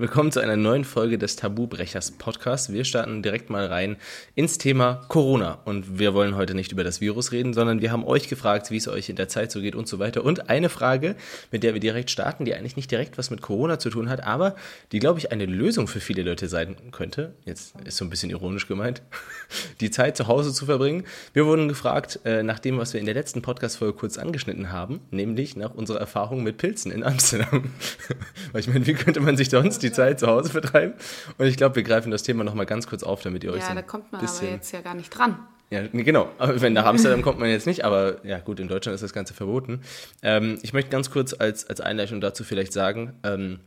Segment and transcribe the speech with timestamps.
[0.00, 2.72] Willkommen zu einer neuen Folge des Tabubrechers Podcasts.
[2.72, 3.96] Wir starten direkt mal rein
[4.36, 5.58] ins Thema Corona.
[5.64, 8.76] Und wir wollen heute nicht über das Virus reden, sondern wir haben euch gefragt, wie
[8.76, 10.22] es euch in der Zeit so geht und so weiter.
[10.22, 11.16] Und eine Frage,
[11.50, 14.22] mit der wir direkt starten, die eigentlich nicht direkt was mit Corona zu tun hat,
[14.22, 14.54] aber
[14.92, 17.34] die, glaube ich, eine Lösung für viele Leute sein könnte.
[17.44, 19.02] Jetzt ist so ein bisschen ironisch gemeint,
[19.80, 21.06] die Zeit zu Hause zu verbringen.
[21.32, 25.00] Wir wurden gefragt, äh, nach dem, was wir in der letzten Podcast-Folge kurz angeschnitten haben,
[25.10, 27.72] nämlich nach unserer Erfahrung mit Pilzen in Amsterdam.
[28.52, 30.94] Weil ich meine, wie könnte man sich sonst die die Zeit zu Hause vertreiben.
[31.36, 33.74] Und ich glaube, wir greifen das Thema nochmal ganz kurz auf, damit ihr euch Ja,
[33.74, 35.38] da kommt man aber jetzt ja gar nicht dran.
[35.70, 36.30] Ja, genau.
[36.38, 39.34] Wenn nach Amsterdam kommt man jetzt nicht, aber ja gut, in Deutschland ist das Ganze
[39.34, 39.82] verboten.
[40.22, 43.60] Ähm, ich möchte ganz kurz als, als Einleitung dazu vielleicht sagen, ähm,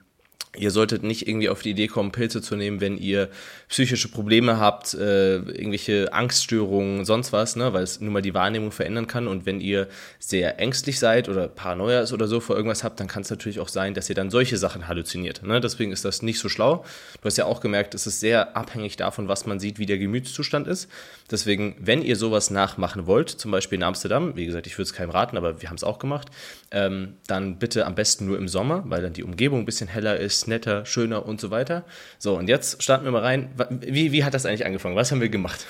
[0.57, 3.29] Ihr solltet nicht irgendwie auf die Idee kommen, Pilze zu nehmen, wenn ihr
[3.69, 8.73] psychische Probleme habt, äh, irgendwelche Angststörungen, sonst was, ne, weil es nun mal die Wahrnehmung
[8.73, 9.29] verändern kann.
[9.29, 9.87] Und wenn ihr
[10.19, 13.61] sehr ängstlich seid oder Paranoia ist oder so vor irgendwas habt, dann kann es natürlich
[13.61, 15.41] auch sein, dass ihr dann solche Sachen halluziniert.
[15.41, 15.61] Ne?
[15.61, 16.83] Deswegen ist das nicht so schlau.
[17.21, 19.99] Du hast ja auch gemerkt, es ist sehr abhängig davon, was man sieht, wie der
[19.99, 20.89] Gemütszustand ist.
[21.31, 24.93] Deswegen, wenn ihr sowas nachmachen wollt, zum Beispiel in Amsterdam, wie gesagt, ich würde es
[24.93, 26.27] keinem raten, aber wir haben es auch gemacht,
[26.71, 30.19] ähm, dann bitte am besten nur im Sommer, weil dann die Umgebung ein bisschen heller
[30.19, 31.83] ist netter, schöner und so weiter.
[32.19, 33.49] So, und jetzt starten wir mal rein.
[33.81, 34.95] Wie, wie hat das eigentlich angefangen?
[34.95, 35.65] Was haben wir gemacht?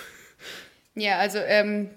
[0.96, 1.90] Ja, also ähm,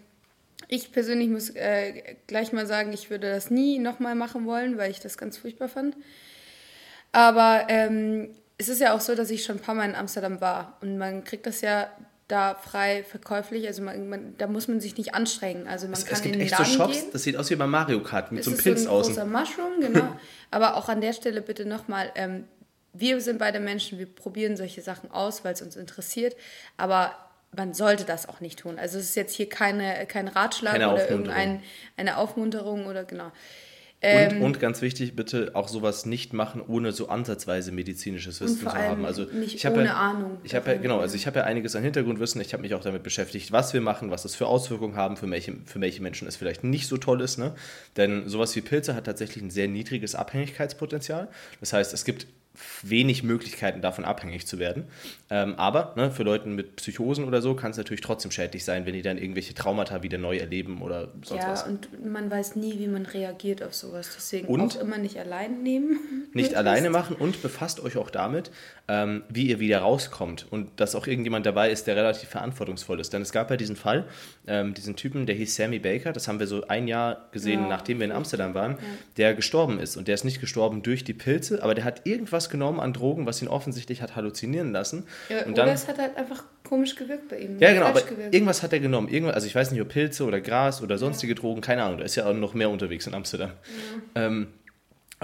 [0.69, 4.91] ich persönlich muss äh, gleich mal sagen, ich würde das nie nochmal machen wollen, weil
[4.91, 5.97] ich das ganz furchtbar fand.
[7.13, 10.41] Aber ähm, es ist ja auch so, dass ich schon ein paar Mal in Amsterdam
[10.41, 11.89] war und man kriegt das ja
[12.29, 13.67] da frei verkäuflich.
[13.67, 15.67] Also man, man, da muss man sich nicht anstrengen.
[15.69, 17.11] Also man es, kann es gibt in den echt Laden so Shops, gehen.
[17.13, 18.95] das sieht aus wie bei Mario Kart mit Es so einem ist Pilz so ein
[18.95, 19.15] außen.
[19.15, 20.17] großer Mushroom, genau.
[20.51, 22.45] Aber auch an der Stelle bitte nochmal, ähm,
[22.95, 26.37] wir sind beide Menschen, wir probieren solche Sachen aus, weil es uns interessiert,
[26.77, 27.13] aber
[27.57, 28.79] man sollte das auch nicht tun.
[28.79, 31.61] Also es ist jetzt hier keine, kein Ratschlag Keine oder irgendeine
[31.97, 33.31] eine Aufmunterung oder genau.
[34.05, 38.61] Und, Ähm, und ganz wichtig, bitte auch sowas nicht machen, ohne so ansatzweise medizinisches Wissen
[38.61, 39.07] zu haben.
[39.07, 41.45] Also nicht ich habe ohne ja, Ahnung Ich habe ja, genau, also ich habe ja
[41.47, 42.39] einiges an Hintergrundwissen.
[42.43, 45.31] Ich habe mich auch damit beschäftigt, was wir machen, was das für Auswirkungen haben, für
[45.31, 47.39] welche, für welche Menschen es vielleicht nicht so toll ist.
[47.39, 47.55] Ne?
[47.97, 51.29] Denn sowas wie Pilze hat tatsächlich ein sehr niedriges Abhängigkeitspotenzial.
[51.61, 52.27] Das heißt, es gibt
[52.83, 54.85] wenig Möglichkeiten davon abhängig zu werden.
[55.31, 58.87] Ähm, aber ne, für Leute mit Psychosen oder so kann es natürlich trotzdem schädlich sein,
[58.87, 61.65] wenn die dann irgendwelche Traumata wieder neu erleben oder sonst ja, was.
[61.65, 64.11] und man weiß nie, wie man reagiert auf sowas.
[64.15, 64.77] Deswegen Und?
[64.77, 65.99] auch immer nicht allein nehmen.
[66.33, 68.51] nicht alleine machen und befasst euch auch damit,
[68.87, 73.13] ähm, wie ihr wieder rauskommt und dass auch irgendjemand dabei ist, der relativ verantwortungsvoll ist.
[73.13, 74.05] Denn es gab ja diesen Fall,
[74.47, 77.69] ähm, diesen Typen, der hieß Sammy Baker, das haben wir so ein Jahr gesehen, Ja.
[77.69, 78.77] nachdem wir in Amsterdam waren,
[79.17, 79.97] der gestorben ist.
[79.97, 83.27] Und der ist nicht gestorben durch die Pilze, aber der hat irgendwas genommen an Drogen,
[83.27, 85.07] was ihn offensichtlich hat halluzinieren lassen.
[85.29, 87.59] Ja, und oder dann, es hat halt einfach komisch gewirkt bei ihm.
[87.59, 88.35] ja, genau, aber gewirkt.
[88.35, 89.09] irgendwas hat er genommen.
[89.09, 92.05] Irgendwas, also ich weiß nicht, ob Pilze oder Gras oder sonstige Drogen, keine Ahnung, da
[92.05, 93.51] ist ja auch noch mehr unterwegs in Amsterdam.
[94.15, 94.49] Ähm,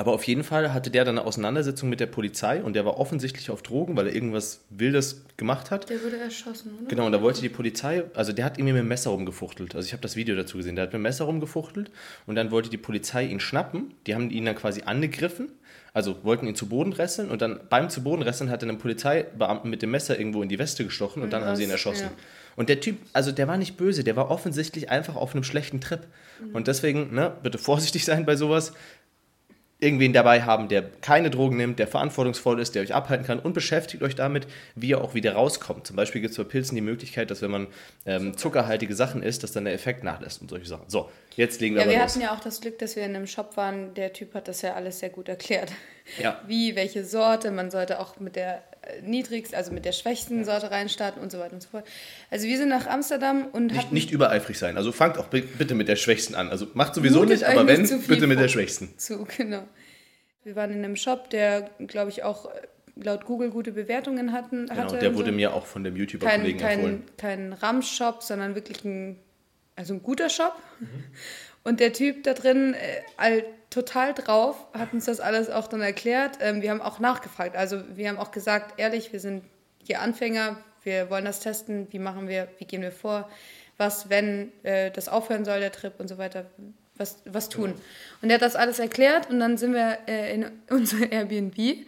[0.00, 2.98] aber auf jeden Fall hatte der dann eine Auseinandersetzung mit der Polizei und der war
[2.98, 5.90] offensichtlich auf Drogen, weil er irgendwas Wildes gemacht hat.
[5.90, 6.88] Der wurde erschossen, oder?
[6.88, 9.74] Genau, und da wollte die Polizei, also der hat irgendwie mit dem Messer rumgefuchtelt.
[9.74, 11.90] Also ich habe das Video dazu gesehen, der hat mit dem Messer rumgefuchtelt
[12.26, 13.92] und dann wollte die Polizei ihn schnappen.
[14.06, 15.50] Die haben ihn dann quasi angegriffen,
[15.92, 18.78] also wollten ihn zu Boden rasseln und dann beim zu Boden rasseln hat er einen
[18.78, 21.74] Polizeibeamten mit dem Messer irgendwo in die Weste gestochen und dann haben sie ihn Was?
[21.74, 22.04] erschossen.
[22.04, 22.12] Ja.
[22.56, 25.80] Und der Typ, also der war nicht böse, der war offensichtlich einfach auf einem schlechten
[25.80, 26.00] Trip.
[26.52, 28.72] Und deswegen, ne, bitte vorsichtig sein bei sowas
[29.80, 33.54] irgendwen dabei haben, der keine Drogen nimmt, der verantwortungsvoll ist, der euch abhalten kann und
[33.54, 35.86] beschäftigt euch damit, wie ihr auch wieder rauskommt.
[35.86, 37.66] Zum Beispiel gibt es bei Pilzen die Möglichkeit, dass wenn man
[38.06, 40.84] ähm, zuckerhaltige Sachen isst, dass dann der Effekt nachlässt und solche Sachen.
[40.88, 42.12] So, jetzt legen wir Ja, aber wir los.
[42.12, 43.94] hatten ja auch das Glück, dass wir in einem Shop waren.
[43.94, 45.72] Der Typ hat das ja alles sehr gut erklärt.
[46.20, 46.40] Ja.
[46.46, 48.62] Wie, welche Sorte, man sollte auch mit der
[49.02, 51.86] niedrigsten, also mit der schwächsten Sorte reinstarten und so weiter und so fort.
[52.30, 54.76] Also wir sind nach Amsterdam und Nicht, nicht übereifrig sein.
[54.76, 56.48] Also fangt auch bi- bitte mit der Schwächsten an.
[56.50, 58.96] Also macht sowieso nicht, aber nicht wenn, viel bitte mit der Schwächsten.
[58.98, 59.62] zu, genau.
[60.44, 62.60] Wir waren in einem Shop, der, glaube ich, auch äh,
[62.96, 64.98] laut Google gute Bewertungen hatten, Genau, hatte.
[64.98, 65.36] der wurde so.
[65.36, 67.02] mir auch von dem kein, YouTuber-Kollegen empfohlen.
[67.18, 69.18] kein, kein Ramsch-Shop, sondern wirklich ein,
[69.76, 70.54] also ein guter Shop.
[70.80, 70.86] Mhm.
[71.62, 76.38] Und der Typ da drin, äh, total drauf, hat uns das alles auch dann erklärt.
[76.40, 77.56] Ähm, wir haben auch nachgefragt.
[77.56, 79.44] Also wir haben auch gesagt, ehrlich, wir sind
[79.82, 83.30] hier Anfänger, wir wollen das testen, wie machen wir, wie gehen wir vor,
[83.78, 86.46] was, wenn äh, das aufhören soll, der Trip und so weiter,
[86.96, 87.74] was, was tun.
[88.20, 91.86] Und er hat das alles erklärt und dann sind wir äh, in unser Airbnb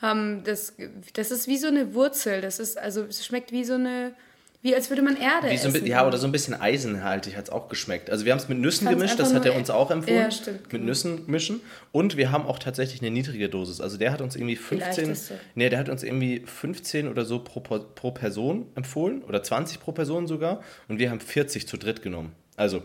[0.00, 0.74] haben das,
[1.12, 2.40] das ist wie so eine Wurzel.
[2.40, 4.14] Das ist, also es schmeckt wie so eine,
[4.62, 5.86] wie als würde man Erde Wie so essen.
[5.86, 8.10] ja, oder so ein bisschen eisenhaltig hat es auch geschmeckt.
[8.10, 10.18] Also wir haben es mit Nüssen gemischt, das hat er uns auch empfohlen.
[10.18, 10.84] Ja, stimmt, Mit genau.
[10.84, 11.60] Nüssen mischen.
[11.92, 13.80] Und wir haben auch tatsächlich eine niedrige Dosis.
[13.80, 15.40] Also der hat uns irgendwie 15, leichteste.
[15.54, 19.22] nee, der hat uns irgendwie 15 oder so pro, pro Person empfohlen.
[19.22, 20.62] Oder 20 pro Person sogar.
[20.88, 22.32] Und wir haben 40 zu dritt genommen.
[22.56, 22.82] Also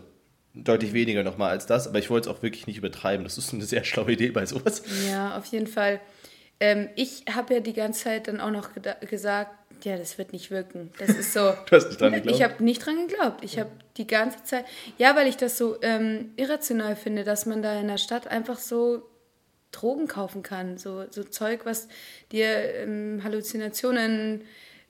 [0.54, 1.86] deutlich weniger nochmal als das.
[1.88, 3.24] Aber ich wollte es auch wirklich nicht übertreiben.
[3.24, 4.82] Das ist eine sehr schlaue Idee bei sowas.
[5.10, 6.00] Ja, auf jeden Fall.
[6.58, 8.70] ähm, ich habe ja die ganze Zeit dann auch noch
[9.10, 9.50] gesagt,
[9.84, 10.90] ja, das wird nicht wirken.
[10.98, 11.52] Das ist so.
[11.66, 12.36] du hast nicht dran geglaubt?
[12.36, 13.44] Ich habe nicht dran geglaubt.
[13.44, 14.64] Ich habe die ganze Zeit.
[14.98, 18.58] Ja, weil ich das so ähm, irrational finde, dass man da in der Stadt einfach
[18.58, 19.08] so
[19.72, 20.78] Drogen kaufen kann.
[20.78, 21.88] So, so Zeug, was
[22.32, 24.42] dir ähm, Halluzinationen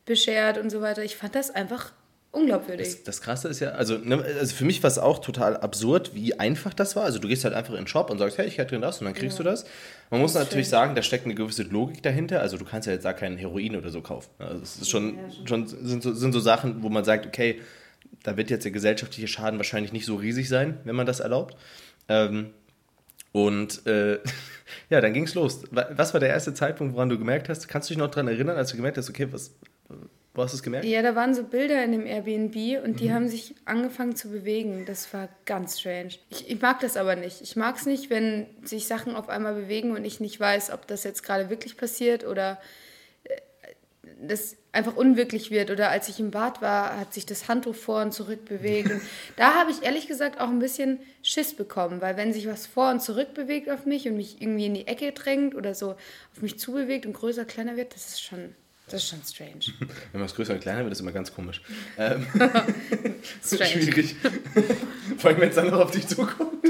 [0.05, 1.03] beschert und so weiter.
[1.03, 1.93] Ich fand das einfach
[2.37, 2.89] unglaubwürdig.
[2.89, 6.15] Das, das Krasse ist ja, also, ne, also für mich war es auch total absurd,
[6.15, 7.05] wie einfach das war.
[7.05, 9.07] Also du gehst halt einfach in den Shop und sagst, hey, ich hätte das und
[9.07, 9.45] dann kriegst ja.
[9.45, 9.65] du das.
[10.11, 10.71] Man muss natürlich schön.
[10.71, 12.41] sagen, da steckt eine gewisse Logik dahinter.
[12.41, 14.31] Also du kannst ja jetzt da keinen Heroin oder so kaufen.
[14.39, 17.61] Also es ist schon, ja, schon sind, so, sind so Sachen, wo man sagt, okay,
[18.23, 21.57] da wird jetzt der gesellschaftliche Schaden wahrscheinlich nicht so riesig sein, wenn man das erlaubt.
[22.09, 22.51] Ähm,
[23.33, 24.19] und äh,
[24.91, 25.65] ja, dann ging es los.
[25.71, 27.67] Was war der erste Zeitpunkt, woran du gemerkt hast?
[27.69, 29.53] Kannst du dich noch daran erinnern, als du gemerkt hast, okay, was,
[30.37, 30.85] wo hast du es gemerkt?
[30.85, 33.13] Ja, da waren so Bilder in dem Airbnb und die mhm.
[33.15, 34.85] haben sich angefangen zu bewegen.
[34.85, 36.11] Das war ganz strange.
[36.29, 37.41] Ich, ich mag das aber nicht.
[37.41, 40.87] Ich mag es nicht, wenn sich Sachen auf einmal bewegen und ich nicht weiß, ob
[40.87, 42.61] das jetzt gerade wirklich passiert oder
[43.25, 43.37] äh,
[44.21, 45.71] das einfach unwirklich wird.
[45.71, 48.91] Oder als ich im Bad war, hat sich das Handtuch vor und zurück bewegt.
[48.91, 49.01] Und
[49.37, 52.91] da habe ich ehrlich gesagt auch ein bisschen Schiss bekommen, weil wenn sich was vor
[52.91, 56.43] und zurück bewegt auf mich und mich irgendwie in die Ecke drängt oder so auf
[56.43, 58.55] mich zubewegt und größer, kleiner wird, das ist schon
[58.89, 59.75] das ist schon strange.
[60.13, 61.61] Wenn man es größer und kleiner wird, ist immer ganz komisch.
[61.99, 62.27] Ähm,
[63.45, 63.71] strange.
[63.71, 64.17] Schwierig.
[65.17, 66.63] Vor allem, wenn es dann noch auf dich zukommt.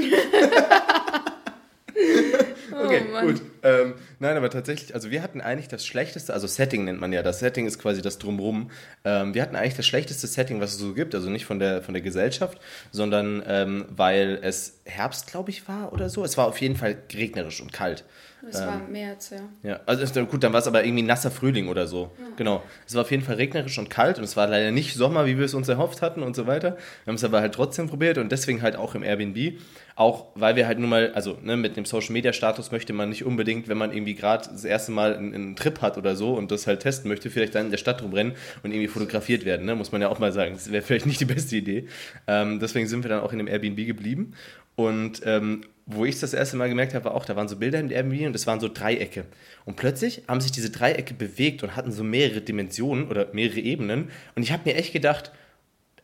[2.71, 3.41] okay, oh, gut.
[3.67, 7.21] Ähm, nein, aber tatsächlich, also wir hatten eigentlich das schlechteste, also Setting nennt man ja,
[7.21, 8.71] das Setting ist quasi das Drumrum.
[9.03, 11.81] Ähm, wir hatten eigentlich das schlechteste Setting, was es so gibt, also nicht von der,
[11.81, 12.59] von der Gesellschaft,
[12.91, 16.23] sondern ähm, weil es Herbst, glaube ich, war oder so.
[16.23, 18.05] Es war auf jeden Fall regnerisch und kalt.
[18.49, 19.69] Es ähm, war März, ja.
[19.69, 22.11] Ja, also gut, dann war es aber irgendwie nasser Frühling oder so.
[22.17, 22.25] Ja.
[22.37, 22.63] Genau.
[22.85, 25.37] Es war auf jeden Fall regnerisch und kalt und es war leider nicht Sommer, wie
[25.37, 26.77] wir es uns erhofft hatten und so weiter.
[27.03, 29.59] Wir haben es aber halt trotzdem probiert und deswegen halt auch im Airbnb.
[29.95, 33.09] Auch weil wir halt nun mal, also ne, mit dem Social Media Status möchte man
[33.09, 36.33] nicht unbedingt, wenn man irgendwie gerade das erste Mal einen, einen, Trip hat oder so
[36.33, 38.33] und das halt testen möchte, vielleicht dann in der Stadt rumrennen
[38.63, 39.75] und irgendwie fotografiert werden, ne?
[39.75, 40.53] muss man ja auch mal sagen.
[40.53, 41.87] Das wäre vielleicht nicht die beste Idee.
[42.27, 44.33] Ähm, deswegen sind wir dann auch in dem Airbnb geblieben.
[44.75, 47.79] Und ähm, wo ich das erste Mal gemerkt habe, war auch, da waren so Bilder
[47.79, 49.25] im Airbnb und das waren so Dreiecke.
[49.65, 54.09] Und plötzlich haben sich diese Dreiecke bewegt und hatten so mehrere Dimensionen oder mehrere Ebenen.
[54.35, 55.31] Und ich habe mir echt gedacht,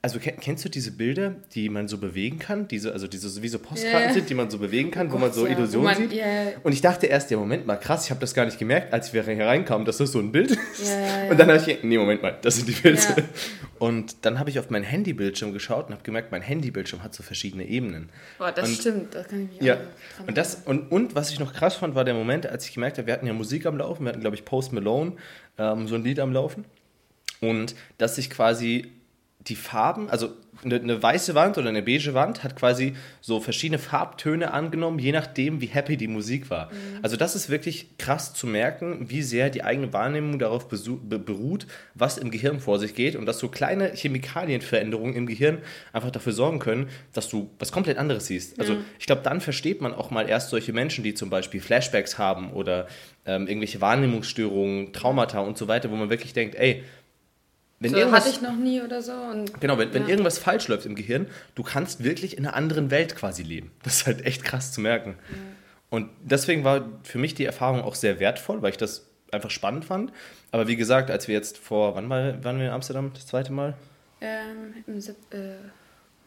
[0.04, 2.68] also kennst du diese Bilder, die man so bewegen kann?
[2.68, 4.14] Diese, also diese wie so Postkarten yeah.
[4.14, 6.12] sind, die man so bewegen kann, oh wo man so ja, Illusionen man, sieht.
[6.12, 6.52] Yeah.
[6.62, 9.14] Und ich dachte erst, ja, Moment mal, krass, ich habe das gar nicht gemerkt, als
[9.14, 10.92] wir hier reinkamen, dass das so ein Bild ist.
[10.92, 13.16] Yeah, und dann habe ich, nee, Moment mal, das sind die Bilder.
[13.80, 17.24] Und dann habe ich auf meinen Handybildschirm geschaut und habe gemerkt, mein Handybildschirm hat so
[17.24, 18.10] verschiedene Ebenen.
[18.38, 19.76] Boah, das und, stimmt, das kann ich mich ja.
[19.76, 22.74] auch und, das, und, und was ich noch krass fand, war der Moment, als ich
[22.74, 25.14] gemerkt habe, wir hatten ja Musik am Laufen, wir hatten, glaube ich, Post Malone,
[25.58, 26.66] ähm, so ein Lied am Laufen.
[27.40, 28.92] Und dass sich quasi
[29.48, 30.30] die Farben, also
[30.64, 35.12] eine, eine, weiße Wand oder eine beige Wand hat quasi so verschiedene Farbtöne angenommen, je
[35.12, 36.68] nachdem, wie happy die Musik war.
[36.68, 37.00] Mhm.
[37.02, 42.18] Also das ist wirklich krass zu merken, wie sehr die eigene Wahrnehmung darauf beruht, was
[42.18, 45.58] im Gehirn vor sich geht und dass so kleine Chemikalienveränderungen im Gehirn
[45.92, 48.60] einfach dafür sorgen können, dass du was komplett anderes siehst.
[48.60, 52.18] Also ich glaube, dann versteht man auch mal erst solche Menschen, die zum Beispiel Flashbacks
[52.18, 52.88] haben oder
[53.26, 56.84] ähm, irgendwelche Wahrnehmungsstörungen, Traumata und so weiter, wo man wirklich denkt, ey,
[57.84, 59.12] wenn so hatte ich noch nie oder so.
[59.12, 59.94] Und, genau, wenn, ja.
[59.94, 63.72] wenn irgendwas falsch läuft im Gehirn, du kannst wirklich in einer anderen Welt quasi leben.
[63.84, 65.16] Das ist halt echt krass zu merken.
[65.30, 65.38] Ja.
[65.90, 69.86] Und deswegen war für mich die Erfahrung auch sehr wertvoll, weil ich das einfach spannend
[69.86, 70.12] fand.
[70.52, 73.52] Aber wie gesagt, als wir jetzt vor, wann mal, waren wir in Amsterdam das zweite
[73.52, 73.76] Mal?
[74.22, 75.56] Ähm, Im äh,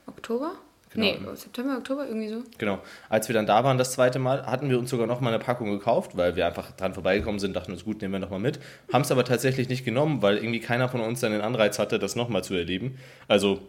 [0.06, 0.54] Oktober?
[0.96, 1.30] Genau.
[1.30, 2.42] Nee, September, Oktober, irgendwie so.
[2.58, 2.80] Genau.
[3.08, 5.38] Als wir dann da waren das zweite Mal, hatten wir uns sogar noch mal eine
[5.38, 8.38] Packung gekauft, weil wir einfach dran vorbeigekommen sind, dachten uns, gut, nehmen wir noch mal
[8.38, 8.58] mit.
[8.92, 11.98] Haben es aber tatsächlich nicht genommen, weil irgendwie keiner von uns dann den Anreiz hatte,
[11.98, 12.98] das noch mal zu erleben.
[13.28, 13.60] Also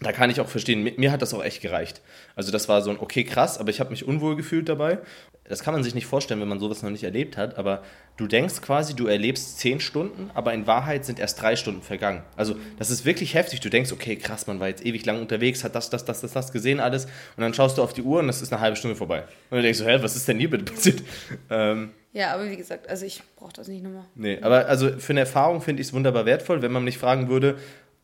[0.00, 2.02] da kann ich auch verstehen, mir hat das auch echt gereicht.
[2.34, 4.98] Also das war so ein, okay, krass, aber ich habe mich unwohl gefühlt dabei.
[5.44, 7.82] Das kann man sich nicht vorstellen, wenn man sowas noch nicht erlebt hat, aber
[8.16, 12.22] du denkst quasi, du erlebst zehn Stunden, aber in Wahrheit sind erst drei Stunden vergangen.
[12.36, 13.60] Also das ist wirklich heftig.
[13.60, 16.32] Du denkst, okay, krass, man war jetzt ewig lang unterwegs, hat das, das, das, das,
[16.32, 18.76] das gesehen alles und dann schaust du auf die Uhr und das ist eine halbe
[18.76, 19.24] Stunde vorbei.
[19.50, 21.02] Und du denkst so, hä, was ist denn hier bitte passiert?
[21.48, 24.06] Ähm, ja, aber wie gesagt, also ich brauche das nicht nochmal.
[24.14, 27.28] Nee, aber also für eine Erfahrung finde ich es wunderbar wertvoll, wenn man mich fragen
[27.28, 27.56] würde,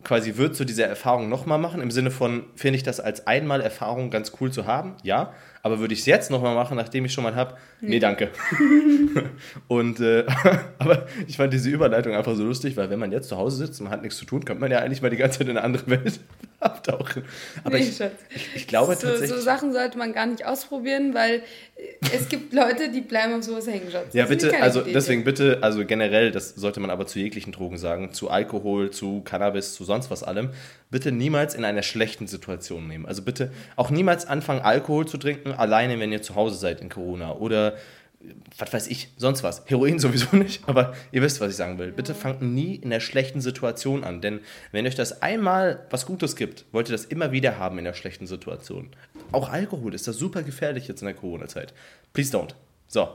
[0.04, 1.80] quasi würdest du diese Erfahrung nochmal machen?
[1.80, 4.96] Im Sinne von, finde ich das als einmal Erfahrung ganz cool zu haben?
[5.02, 5.32] Ja.
[5.64, 7.54] Aber würde ich es jetzt nochmal machen, nachdem ich schon mal habe?
[7.80, 8.30] Nee, nee danke.
[9.68, 10.24] und, äh,
[10.78, 13.80] aber ich fand diese Überleitung einfach so lustig, weil wenn man jetzt zu Hause sitzt
[13.80, 15.56] und man hat nichts zu tun, könnte man ja eigentlich mal die ganze Zeit in
[15.56, 16.18] eine andere Welt
[16.60, 17.22] abtauchen.
[17.62, 19.30] Aber nee, ich, ich, ich, glaube so, tatsächlich...
[19.30, 21.42] So Sachen sollte man gar nicht ausprobieren, weil
[22.12, 24.14] es gibt Leute, die bleiben auf sowas hängen, Schatz.
[24.14, 24.92] Ja, bitte, also Idee.
[24.92, 29.22] deswegen bitte, also generell, das sollte man aber zu jeglichen Drogen sagen, zu Alkohol, zu
[29.22, 30.50] Cannabis, zu sonst was allem,
[30.90, 33.06] bitte niemals in einer schlechten Situation nehmen.
[33.06, 36.88] Also bitte auch niemals anfangen, Alkohol zu trinken, alleine, wenn ihr zu Hause seid in
[36.88, 37.34] Corona.
[37.34, 37.76] Oder
[38.58, 39.62] was weiß ich, sonst was.
[39.66, 41.92] Heroin sowieso nicht, aber ihr wisst, was ich sagen will.
[41.92, 44.40] Bitte fangt nie in der schlechten Situation an, denn
[44.70, 47.94] wenn euch das einmal was Gutes gibt, wollt ihr das immer wieder haben in der
[47.94, 48.90] schlechten Situation.
[49.32, 51.72] Auch Alkohol ist das super gefährlich jetzt in der Corona-Zeit.
[52.12, 52.54] Please don't.
[52.86, 53.08] So,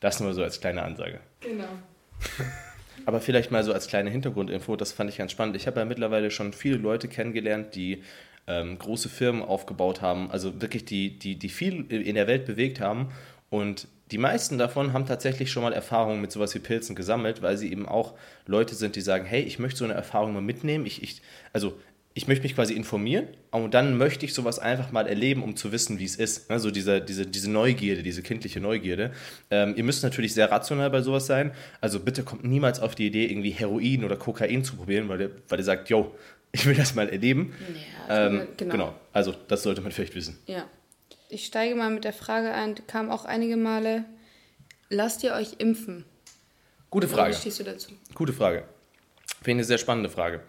[0.00, 1.20] das nur so als kleine Ansage.
[1.40, 1.68] Genau.
[3.06, 5.54] Aber vielleicht mal so als kleine Hintergrundinfo, das fand ich ganz spannend.
[5.54, 8.02] Ich habe ja mittlerweile schon viele Leute kennengelernt, die
[8.46, 12.80] ähm, große Firmen aufgebaut haben, also wirklich die, die, die viel in der Welt bewegt
[12.80, 13.08] haben.
[13.50, 17.56] Und die meisten davon haben tatsächlich schon mal Erfahrungen mit sowas wie Pilzen gesammelt, weil
[17.56, 18.14] sie eben auch
[18.46, 20.86] Leute sind, die sagen, hey, ich möchte so eine Erfahrung mal mitnehmen.
[20.86, 21.22] Ich, ich,
[21.52, 21.76] also
[22.16, 25.70] ich möchte mich quasi informieren und dann möchte ich sowas einfach mal erleben, um zu
[25.70, 26.50] wissen, wie es ist.
[26.50, 29.12] Also diese, diese, diese Neugierde, diese kindliche Neugierde.
[29.50, 31.50] Ähm, ihr müsst natürlich sehr rational bei sowas sein.
[31.82, 35.30] Also bitte kommt niemals auf die Idee, irgendwie Heroin oder Kokain zu probieren, weil ihr,
[35.48, 36.14] weil ihr sagt, yo,
[36.52, 37.54] ich will das mal erleben.
[38.08, 38.72] Ja, ähm, genau.
[38.72, 38.94] genau.
[39.12, 40.38] Also das sollte man vielleicht wissen.
[40.46, 40.68] Ja.
[41.28, 44.04] Ich steige mal mit der Frage ein, kam auch einige Male,
[44.88, 46.04] lasst ihr euch impfen?
[46.90, 47.34] Gute Frage.
[47.34, 47.90] Wie stehst du dazu?
[48.14, 48.64] Gute Frage.
[49.42, 50.40] Finde ich eine sehr spannende Frage.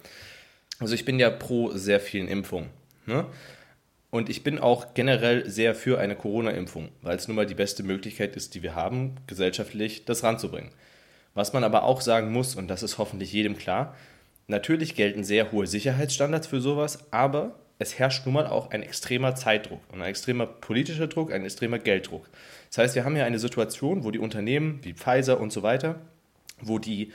[0.79, 2.69] Also ich bin ja pro sehr vielen Impfungen.
[3.07, 3.25] Ne?
[4.09, 7.83] Und ich bin auch generell sehr für eine Corona-Impfung, weil es nun mal die beste
[7.83, 10.71] Möglichkeit ist, die wir haben, gesellschaftlich das ranzubringen.
[11.33, 13.95] Was man aber auch sagen muss, und das ist hoffentlich jedem klar,
[14.47, 19.35] natürlich gelten sehr hohe Sicherheitsstandards für sowas, aber es herrscht nun mal auch ein extremer
[19.35, 22.27] Zeitdruck und ein extremer politischer Druck, ein extremer Gelddruck.
[22.69, 26.01] Das heißt, wir haben ja eine Situation, wo die Unternehmen wie Pfizer und so weiter,
[26.61, 27.11] wo die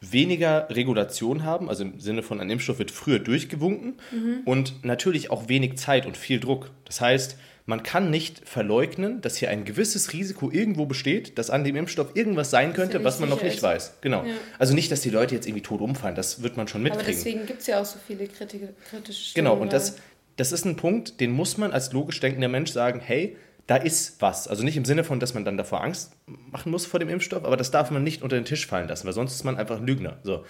[0.00, 4.40] weniger Regulation haben, also im Sinne von ein Impfstoff wird früher durchgewunken mhm.
[4.44, 6.70] und natürlich auch wenig Zeit und viel Druck.
[6.84, 11.64] Das heißt, man kann nicht verleugnen, dass hier ein gewisses Risiko irgendwo besteht, dass an
[11.64, 13.62] dem Impfstoff irgendwas sein könnte, was man noch nicht ist.
[13.62, 13.98] weiß.
[14.02, 14.24] Genau.
[14.24, 14.34] Ja.
[14.58, 17.06] Also nicht, dass die Leute jetzt irgendwie tot umfallen, das wird man schon mitkriegen.
[17.06, 18.72] Aber deswegen gibt es ja auch so viele kritische
[19.12, 19.34] Stimmen.
[19.34, 19.96] Genau, und das,
[20.36, 24.20] das ist ein Punkt, den muss man als logisch denkender Mensch sagen, hey, da ist
[24.20, 24.46] was.
[24.46, 27.46] Also nicht im Sinne von, dass man dann davor Angst machen muss vor dem Impfstoff,
[27.46, 29.78] aber das darf man nicht unter den Tisch fallen lassen, weil sonst ist man einfach
[29.78, 30.18] ein Lügner.
[30.22, 30.44] So.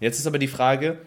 [0.00, 0.98] Jetzt ist aber die Frage,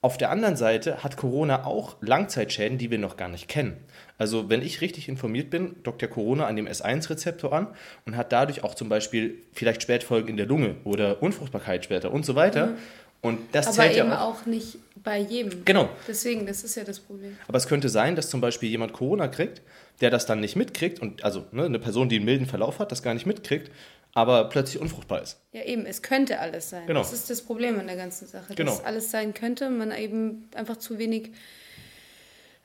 [0.00, 3.76] auf der anderen Seite hat Corona auch Langzeitschäden, die wir noch gar nicht kennen.
[4.18, 7.68] Also wenn ich richtig informiert bin, dockt der Corona an dem S1-Rezeptor an
[8.04, 12.26] und hat dadurch auch zum Beispiel vielleicht Spätfolgen in der Lunge oder Unfruchtbarkeit später und
[12.26, 12.66] so weiter.
[12.66, 12.76] Mhm.
[13.20, 14.42] Und das Aber zählt eben ja auch.
[14.42, 15.64] auch nicht bei jedem.
[15.64, 15.88] Genau.
[16.06, 17.36] Deswegen, das ist ja das Problem.
[17.48, 19.62] Aber es könnte sein, dass zum Beispiel jemand Corona kriegt,
[20.00, 22.92] der das dann nicht mitkriegt und also ne, eine Person, die einen milden Verlauf hat,
[22.92, 23.72] das gar nicht mitkriegt,
[24.14, 25.40] aber plötzlich unfruchtbar ist.
[25.52, 26.86] Ja, eben, es könnte alles sein.
[26.86, 27.00] Genau.
[27.00, 28.54] Das ist das Problem an der ganzen Sache.
[28.54, 28.70] Genau.
[28.70, 31.32] Dass alles sein könnte, man eben einfach zu wenig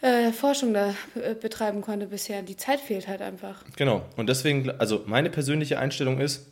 [0.04, 2.42] äh, Forschung da äh, betreiben konnte bisher.
[2.42, 3.64] Die Zeit fehlt halt einfach.
[3.78, 4.04] Genau.
[4.18, 6.48] Und deswegen, also meine persönliche Einstellung ist,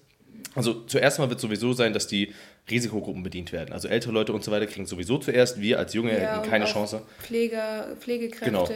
[0.56, 2.34] also zuerst mal wird sowieso sein, dass die
[2.70, 3.74] Risikogruppen bedient werden.
[3.74, 5.60] Also ältere Leute und so weiter kriegen sowieso zuerst.
[5.60, 7.02] Wir als Junge ja, hätten keine Chance.
[7.22, 8.46] Pfleger, Pflegekräfte.
[8.46, 8.68] Genau.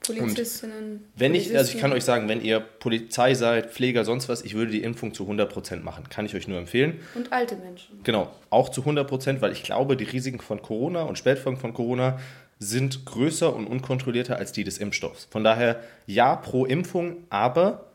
[0.00, 0.92] Polizistinnen.
[0.92, 4.42] Und wenn ich, also ich kann euch sagen, wenn ihr Polizei seid, Pfleger, sonst was,
[4.42, 6.04] ich würde die Impfung zu 100% machen.
[6.08, 7.00] Kann ich euch nur empfehlen.
[7.14, 8.00] Und alte Menschen.
[8.04, 12.18] Genau, auch zu 100%, weil ich glaube, die Risiken von Corona und Spätfolgen von Corona
[12.58, 15.28] sind größer und unkontrollierter als die des Impfstoffs.
[15.30, 17.86] Von daher ja pro Impfung, aber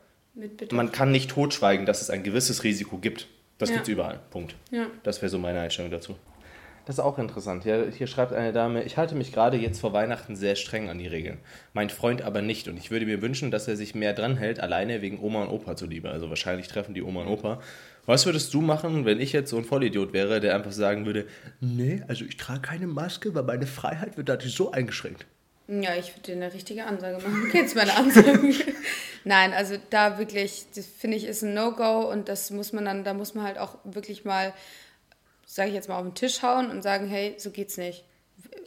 [0.72, 3.28] man kann nicht totschweigen, dass es ein gewisses Risiko gibt.
[3.58, 3.76] Das ja.
[3.76, 4.20] gibt es überall.
[4.32, 4.56] Punkt.
[4.72, 4.88] Ja.
[5.04, 6.16] Das wäre so meine Einstellung dazu.
[6.86, 7.64] Das ist auch interessant.
[7.64, 11.00] Ja, hier schreibt eine Dame, ich halte mich gerade jetzt vor Weihnachten sehr streng an
[11.00, 11.38] die Regeln.
[11.74, 12.68] Mein Freund aber nicht.
[12.68, 15.50] Und ich würde mir wünschen, dass er sich mehr dran hält, alleine wegen Oma und
[15.50, 16.10] Opa zuliebe.
[16.10, 17.62] Also wahrscheinlich treffen die Oma und Opa.
[18.06, 21.26] Was würdest du machen, wenn ich jetzt so ein Vollidiot wäre, der einfach sagen würde,
[21.62, 25.26] nee, also ich trage keine Maske, weil meine Freiheit wird dadurch so eingeschränkt?
[25.70, 27.44] Ja, ich würde dir eine richtige Ansage machen.
[27.46, 28.54] Du kennst meine Ansage.
[29.24, 33.06] Nein, also da wirklich, das finde ich, ist ein No-Go und das muss man dann,
[33.06, 34.54] da muss man halt auch wirklich mal
[35.46, 38.06] sage ich jetzt mal, auf den Tisch hauen und sagen, hey, so geht's nicht.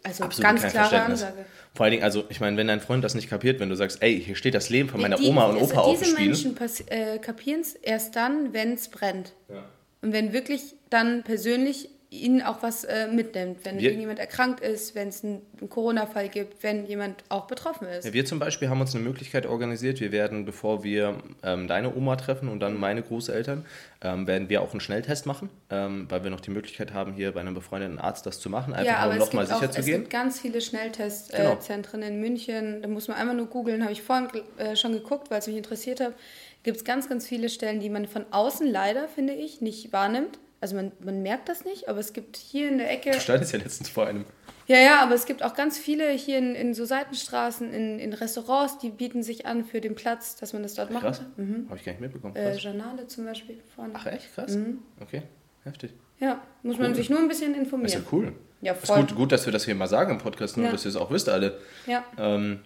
[0.03, 1.45] Also Absolut ganz klare Ansage.
[1.75, 4.03] Vor allen Dingen, also ich meine, wenn dein Freund das nicht kapiert, wenn du sagst,
[4.03, 6.57] ey, hier steht das Leben von meiner die, Oma und Opa also Diese Menschen
[6.87, 9.33] äh, kapieren es erst dann, wenn es brennt.
[9.49, 9.65] Ja.
[10.03, 14.95] Und wenn wirklich dann persönlich ihnen auch was äh, mitnimmt, wenn wir, irgendjemand erkrankt ist,
[14.95, 18.05] wenn es einen, einen Corona-Fall gibt, wenn jemand auch betroffen ist.
[18.05, 20.01] Ja, wir zum Beispiel haben uns eine Möglichkeit organisiert.
[20.01, 23.67] Wir werden, bevor wir ähm, deine Oma treffen und dann meine Großeltern,
[24.03, 27.33] ähm, werden wir auch einen Schnelltest machen, ähm, weil wir noch die Möglichkeit haben, hier
[27.33, 29.95] bei einem befreundeten Arzt das zu machen, einfach ja, um nochmal sicher auch, zu gehen.
[29.95, 32.13] Es gibt ganz viele Schnelltestzentren genau.
[32.13, 32.83] in München.
[32.83, 35.57] Da muss man einmal nur googeln, habe ich vorhin äh, schon geguckt, weil es mich
[35.57, 36.15] interessiert hat.
[36.63, 40.39] Gibt es ganz, ganz viele Stellen, die man von außen leider, finde ich, nicht wahrnimmt
[40.61, 43.11] also man, man merkt das nicht, aber es gibt hier in der Ecke.
[43.11, 44.25] Du standest ja letztens vor einem.
[44.67, 48.13] Ja, ja, aber es gibt auch ganz viele hier in, in so Seitenstraßen, in, in
[48.13, 51.05] Restaurants, die bieten sich an für den Platz, dass man das dort macht.
[51.05, 51.23] Krass.
[51.37, 51.67] Mhm.
[51.69, 52.35] Habe ich gar nicht mitbekommen.
[52.35, 53.93] Äh, Journale zum Beispiel vorne.
[53.95, 54.35] Ach echt?
[54.35, 54.57] Krass.
[54.57, 54.79] Mhm.
[55.01, 55.23] Okay,
[55.65, 55.93] heftig.
[56.19, 56.83] Ja, muss cool.
[56.83, 57.83] man sich nur ein bisschen informieren.
[57.83, 58.33] Das ist ja cool.
[58.63, 59.01] Ja, voll.
[59.01, 60.73] Ist gut, gut, dass wir das hier mal sagen im Podcast, nur ja.
[60.73, 61.59] dass ihr es auch wisst alle.
[61.87, 62.05] Ja.
[62.19, 62.61] Ähm,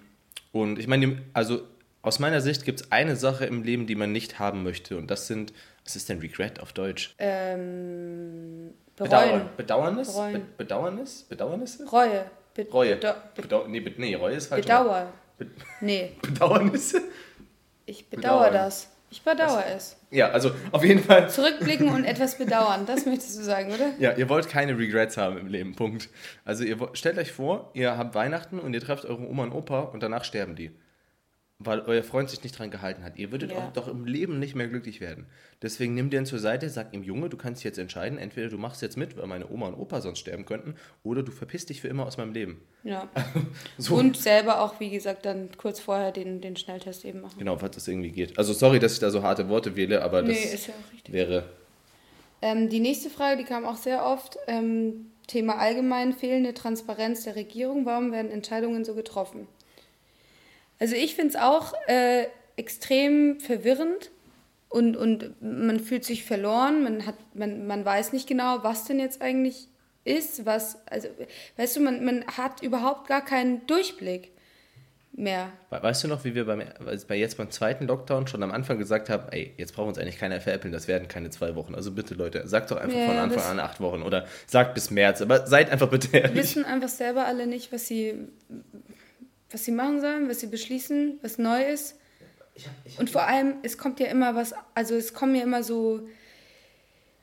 [0.52, 1.62] und ich meine, also
[2.02, 4.97] aus meiner Sicht gibt es eine Sache im Leben, die man nicht haben möchte.
[4.97, 5.52] Und das sind,
[5.90, 7.16] was ist denn Regret auf Deutsch?
[7.18, 9.50] Ähm, Bedauern.
[9.56, 10.12] Bedauernis?
[10.12, 10.32] Bereuen.
[10.35, 11.25] Be Bedauernis?
[11.28, 11.85] Bedauernisse?
[11.90, 12.26] Reue.
[12.54, 12.94] Be Reue.
[12.94, 14.66] Bedau Bedau nee, be nee, Reue ist falsch.
[14.66, 15.12] Bedauer.
[15.37, 15.49] Be
[15.80, 16.12] nee.
[16.23, 17.02] Bedauernisse?
[17.87, 18.88] Ich bedauere das.
[19.11, 19.97] Ich bedauere es.
[20.12, 21.28] Ja, also auf jeden Fall.
[21.28, 23.90] Zurückblicken und etwas bedauern, das möchtest du sagen, oder?
[23.99, 26.09] Ja, ihr wollt keine Regrets haben im Leben, Punkt.
[26.44, 29.80] Also ihr stellt euch vor, ihr habt Weihnachten und ihr trefft eure Oma und Opa
[29.80, 30.70] und danach sterben die
[31.62, 33.19] weil euer Freund sich nicht dran gehalten hat.
[33.19, 33.59] Ihr würdet ja.
[33.59, 35.26] auch doch im Leben nicht mehr glücklich werden.
[35.61, 38.81] Deswegen nimm ihn zur Seite, sag ihm, Junge, du kannst jetzt entscheiden, entweder du machst
[38.81, 41.88] jetzt mit, weil meine Oma und Opa sonst sterben könnten, oder du verpisst dich für
[41.88, 42.62] immer aus meinem Leben.
[42.83, 43.11] Ja.
[43.79, 43.97] so.
[43.97, 47.38] Und selber auch, wie gesagt, dann kurz vorher den, den Schnelltest eben machen.
[47.38, 48.38] Genau, falls das irgendwie geht.
[48.38, 50.73] Also sorry, dass ich da so harte Worte wähle, aber das nee,
[51.07, 51.45] ja wäre...
[52.43, 57.37] Ähm, die nächste Frage, die kam auch sehr oft, ähm, Thema allgemein fehlende Transparenz der
[57.37, 57.85] Regierung.
[57.85, 59.47] Warum werden Entscheidungen so getroffen?
[60.80, 64.10] Also ich finde es auch äh, extrem verwirrend
[64.68, 68.99] und, und man fühlt sich verloren, man, hat, man, man weiß nicht genau, was denn
[68.99, 69.68] jetzt eigentlich
[70.04, 71.08] ist, was, also,
[71.56, 74.32] weißt du, man, man hat überhaupt gar keinen Durchblick
[75.12, 75.52] mehr.
[75.70, 76.62] Weißt du noch, wie wir beim,
[77.08, 80.18] bei jetzt beim zweiten Lockdown schon am Anfang gesagt haben, ey, jetzt braucht uns eigentlich
[80.18, 81.75] keiner veräppeln, das werden keine zwei Wochen.
[81.75, 84.90] Also bitte Leute, sagt doch einfach ja, von Anfang an acht Wochen oder sagt bis
[84.90, 86.34] März, aber seid einfach bitte ehrlich.
[86.34, 88.14] Wir wissen einfach selber alle nicht, was sie,
[89.50, 91.97] was sie machen sollen, was sie beschließen, was neu ist.
[92.54, 95.35] Ich hab, ich hab und vor allem, es kommt ja immer was, also es kommen
[95.35, 96.07] ja immer so.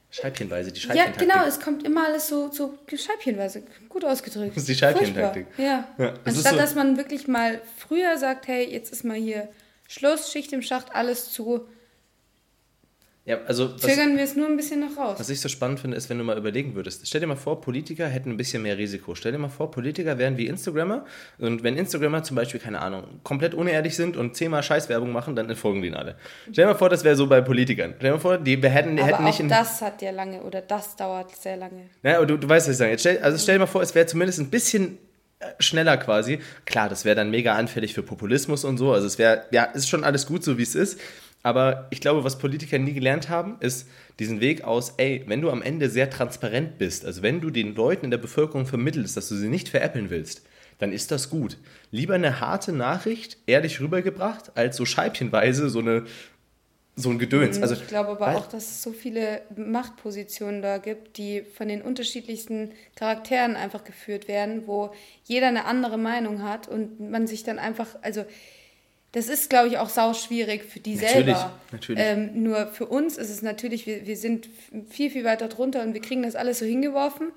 [0.09, 1.27] Scheibchenweise, die Scheibchentaktik.
[1.27, 4.55] Ja, genau, es kommt immer alles so, so scheibchenweise, gut ausgedrückt.
[4.55, 5.47] Das ist die Scheibchentaktik.
[5.57, 5.87] Ja.
[5.97, 9.49] ja Anstatt, so dass man wirklich mal früher sagt, hey, jetzt ist mal hier
[9.87, 11.67] Schluss, Schicht im Schacht, alles zu
[13.27, 15.19] ja, also Zögern wir es nur ein bisschen noch raus.
[15.19, 17.05] Was ich so spannend finde, ist, wenn du mal überlegen würdest.
[17.05, 19.15] Stell dir mal vor, Politiker hätten ein bisschen mehr Risiko.
[19.15, 21.03] Stell dir mal vor, Politiker wären wie Instagrammer.
[21.37, 25.49] Und wenn Instagrammer zum Beispiel, keine Ahnung, komplett unehrlich sind und zehnmal Scheißwerbung machen, dann
[25.49, 26.15] entfolgen die alle.
[26.53, 27.95] Stell dir mal vor, das wäre so bei Politikern.
[27.97, 29.43] Stell dir mal vor, die hätten, die aber hätten nicht.
[29.43, 31.89] Auch das hat ja lange oder das dauert sehr lange.
[32.03, 32.91] Ja, aber du, du weißt, was ich sage.
[32.91, 34.99] Jetzt stell, also stell dir mal vor, es wäre zumindest ein bisschen
[35.39, 36.39] äh, schneller quasi.
[36.63, 38.93] Klar, das wäre dann mega anfällig für Populismus und so.
[38.93, 40.97] Also es wäre, ja, ist schon alles gut so, wie es ist.
[41.47, 43.87] Aber ich glaube, was Politiker nie gelernt haben, ist
[44.19, 47.73] diesen Weg aus, ey, wenn du am Ende sehr transparent bist, also wenn du den
[47.73, 50.41] Leuten in der Bevölkerung vermittelst, dass du sie nicht veräppeln willst,
[50.77, 51.57] dann ist das gut.
[51.89, 56.03] Lieber eine harte Nachricht, ehrlich rübergebracht, als so scheibchenweise so eine
[56.99, 57.57] so ein Gedöns.
[57.57, 61.67] Mhm, also, ich glaube aber auch, dass es so viele Machtpositionen da gibt, die von
[61.69, 64.91] den unterschiedlichsten Charakteren einfach geführt werden, wo
[65.23, 68.25] jeder eine andere Meinung hat und man sich dann einfach, also
[69.13, 71.59] das ist, glaube ich, auch sau schwierig für die natürlich, selber.
[71.71, 72.03] Natürlich.
[72.05, 74.49] Ähm, nur für uns ist es natürlich, wir, wir sind
[74.89, 77.31] viel, viel weiter drunter und wir kriegen das alles so hingeworfen.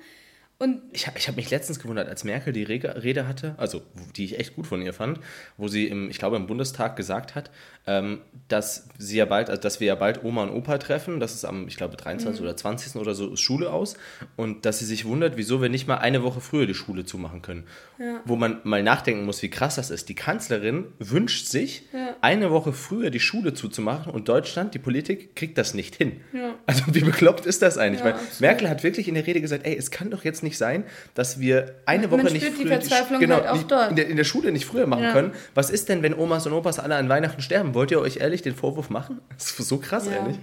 [0.58, 3.80] Und ich habe ich hab mich letztens gewundert, als Merkel die Rede hatte, also
[4.14, 5.18] die ich echt gut von ihr fand,
[5.56, 7.50] wo sie im, ich glaube im Bundestag gesagt hat,
[7.86, 11.34] ähm, dass sie ja bald, also dass wir ja bald Oma und Opa treffen, das
[11.34, 12.40] ist am, ich glaube, 23.
[12.40, 12.46] Mhm.
[12.46, 12.96] oder 20.
[12.96, 13.94] oder so ist Schule aus
[14.36, 17.42] und dass sie sich wundert, wieso wir nicht mal eine Woche früher die Schule zumachen
[17.42, 17.64] können.
[17.98, 18.20] Ja.
[18.24, 20.08] Wo man mal nachdenken muss, wie krass das ist.
[20.08, 22.16] Die Kanzlerin wünscht sich, ja.
[22.20, 26.20] eine Woche früher die Schule zuzumachen und Deutschland, die Politik, kriegt das nicht hin.
[26.32, 26.54] Ja.
[26.66, 28.04] Also wie bekloppt ist das eigentlich?
[28.04, 30.84] Weil Merkel hat wirklich in der Rede gesagt, ey, es kann doch jetzt nicht sein,
[31.14, 33.90] dass wir eine man Woche nicht früher, die Verzweiflung genau, halt auch dort.
[33.90, 35.32] In, der, in der Schule nicht früher machen können.
[35.54, 37.69] Was ist denn, wenn Omas und Opas alle an Weihnachten sterben?
[37.74, 39.20] Wollt ihr euch ehrlich den Vorwurf machen?
[39.36, 40.12] Das ist so krass, ja.
[40.12, 40.38] ehrlich.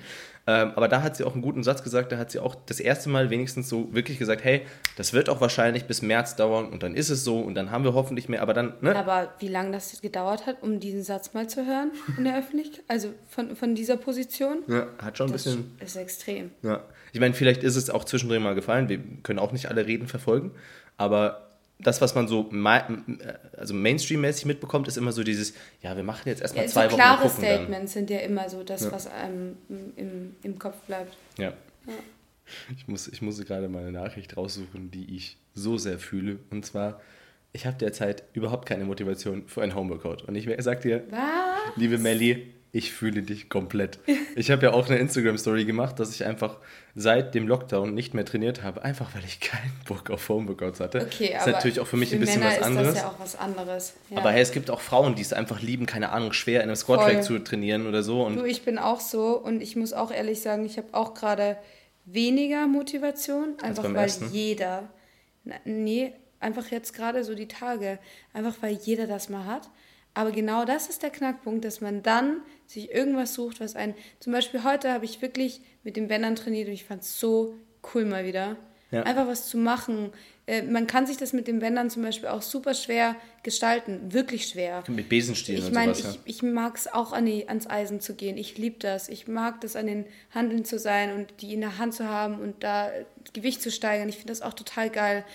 [0.49, 2.79] Ähm, aber da hat sie auch einen guten Satz gesagt, da hat sie auch das
[2.79, 4.61] erste Mal wenigstens so wirklich gesagt, hey,
[4.95, 7.83] das wird auch wahrscheinlich bis März dauern und dann ist es so und dann haben
[7.83, 8.95] wir hoffentlich mehr, aber dann, ne?
[8.95, 12.85] Aber wie lange das gedauert hat, um diesen Satz mal zu hören in der Öffentlichkeit,
[12.87, 14.63] also von, von dieser Position?
[14.67, 15.75] Ja, hat schon ein bisschen...
[15.79, 16.51] Das ist extrem.
[16.63, 19.85] Ja, ich meine, vielleicht ist es auch zwischendrin mal gefallen, wir können auch nicht alle
[19.85, 20.51] Reden verfolgen,
[20.95, 21.46] aber
[21.79, 22.49] das, was man so
[23.55, 26.91] also Mainstream-mäßig mitbekommt, ist immer so dieses, ja, wir machen jetzt erstmal ja, zwei so
[26.91, 26.95] Wochen.
[26.97, 27.87] Klare Statements dann.
[27.87, 28.91] sind ja immer so das, ja.
[28.91, 31.15] was einem im, im Kopf bleibt.
[31.37, 31.53] Ja.
[31.85, 31.93] ja.
[32.75, 36.39] Ich, muss, ich muss gerade mal eine Nachricht raussuchen, die ich so sehr fühle.
[36.49, 37.01] Und zwar,
[37.53, 40.23] ich habe derzeit überhaupt keine Motivation für ein Homeworkout.
[40.27, 41.75] Und ich sag dir, was?
[41.75, 43.99] liebe Melli, ich fühle dich komplett.
[44.35, 46.57] Ich habe ja auch eine Instagram-Story gemacht, dass ich einfach
[46.95, 51.01] seit dem Lockdown nicht mehr trainiert habe, einfach weil ich keinen Bock auf Homeworkouts hatte.
[51.01, 52.87] Okay, das ist natürlich auch für mich für ein bisschen Männer was anderes.
[52.89, 53.93] Ist das ja auch was anderes.
[54.09, 54.17] Ja.
[54.17, 56.75] Aber hey, es gibt auch Frauen, die es einfach lieben, keine Ahnung, schwer in einem
[56.75, 58.23] Squat-Track zu trainieren oder so.
[58.23, 61.13] Und du, ich bin auch so und ich muss auch ehrlich sagen, ich habe auch
[61.13, 61.57] gerade
[62.05, 64.29] weniger Motivation, einfach weil ersten?
[64.31, 64.89] jeder,
[65.65, 67.99] nee, einfach jetzt gerade so die Tage,
[68.33, 69.69] einfach weil jeder das mal hat.
[70.13, 73.95] Aber genau das ist der Knackpunkt, dass man dann sich irgendwas sucht, was einen.
[74.19, 77.55] Zum Beispiel heute habe ich wirklich mit dem Bändern trainiert und ich fand es so
[77.93, 78.57] cool mal wieder.
[78.91, 79.03] Ja.
[79.03, 80.11] Einfach was zu machen.
[80.45, 84.13] Äh, man kann sich das mit den Bändern zum Beispiel auch super schwer gestalten.
[84.13, 84.83] Wirklich schwer.
[84.87, 86.21] Mit Besenstielen ich und mein, sowas, ja.
[86.23, 88.37] Ich, ich mag es auch an die, ans Eisen zu gehen.
[88.37, 89.09] Ich liebe das.
[89.09, 92.39] Ich mag das, an den Handeln zu sein und die in der Hand zu haben
[92.39, 92.89] und da
[93.33, 94.07] Gewicht zu steigern.
[94.07, 95.25] Ich finde das auch total geil.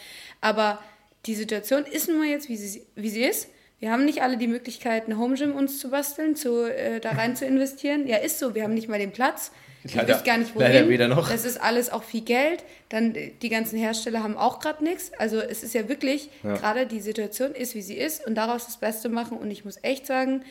[0.40, 0.83] Aber
[1.27, 3.49] die Situation ist nun mal jetzt, wie sie, wie sie ist.
[3.83, 7.11] Wir haben nicht alle die Möglichkeit, ein Home Gym uns zu basteln, zu, äh, da
[7.11, 8.07] rein zu investieren.
[8.07, 8.55] Ja, ist so.
[8.55, 9.51] Wir haben nicht mal den Platz.
[9.83, 10.68] Ich leider, weiß gar nicht, wohin.
[10.68, 11.29] Leider wieder noch.
[11.29, 12.62] Das ist alles auch viel Geld.
[12.90, 15.11] Dann äh, die ganzen Hersteller haben auch gerade nichts.
[15.18, 16.55] Also es ist ja wirklich, ja.
[16.55, 19.37] gerade die Situation ist, wie sie ist und daraus das Beste machen.
[19.37, 20.45] Und ich muss echt sagen,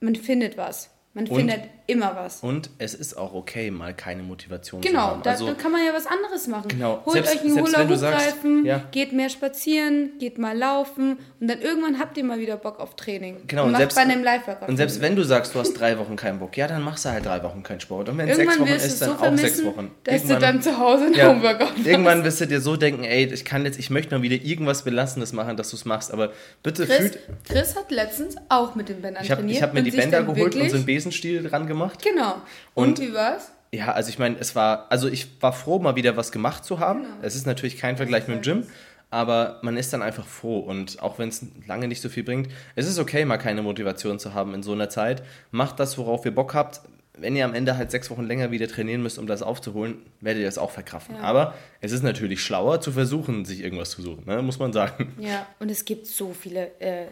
[0.00, 0.88] man findet was.
[1.12, 1.60] Man und, findet
[1.92, 2.40] immer was.
[2.42, 5.22] Und es ist auch okay, mal keine Motivation genau, zu haben.
[5.22, 6.68] Genau, also, da, kann man ja was anderes machen.
[6.68, 7.02] Genau.
[7.04, 8.82] Holt selbst, euch einen Hula-Hoop-Reifen, ja.
[8.90, 12.96] geht mehr spazieren, geht mal laufen und dann irgendwann habt ihr mal wieder Bock auf
[12.96, 13.36] Training.
[13.46, 13.64] Genau.
[13.64, 16.16] Und, und selbst, bei einem live Und selbst wenn du sagst, du hast drei Wochen
[16.16, 18.08] keinen Bock, ja, dann machst du halt drei Wochen keinen Sport.
[18.08, 19.90] Und wenn es sechs Wochen ist, dann so auch sechs Wochen.
[20.04, 23.04] Dass irgendwann, du dann zu Hause einen ja, Homeworkout Irgendwann wirst du dir so denken,
[23.04, 26.12] ey, ich kann jetzt, ich möchte mal wieder irgendwas Belassenes machen, dass du es machst,
[26.12, 27.18] aber bitte Chris, fühlt...
[27.44, 29.56] Chris hat letztens auch mit den Bändern ich hab, trainiert.
[29.56, 32.02] Ich habe mir die Bänder geholt und so einen Besenstiel dran gemacht gemacht.
[32.02, 32.34] Genau.
[32.74, 33.52] Und, und wie war's?
[33.74, 36.78] Ja, also ich meine, es war, also ich war froh, mal wieder was gemacht zu
[36.78, 37.02] haben.
[37.02, 37.14] Genau.
[37.22, 38.66] Es ist natürlich kein Vergleich mit dem Gym,
[39.08, 42.50] aber man ist dann einfach froh und auch wenn es lange nicht so viel bringt,
[42.76, 45.22] es ist okay, mal keine Motivation zu haben in so einer Zeit.
[45.50, 46.82] Macht das, worauf ihr Bock habt.
[47.16, 50.40] Wenn ihr am Ende halt sechs Wochen länger wieder trainieren müsst, um das aufzuholen, werdet
[50.40, 51.16] ihr das auch verkraften.
[51.16, 51.22] Ja.
[51.22, 54.40] Aber es ist natürlich schlauer zu versuchen, sich irgendwas zu suchen, ne?
[54.42, 55.14] muss man sagen.
[55.18, 57.06] Ja, und es gibt so viele äh,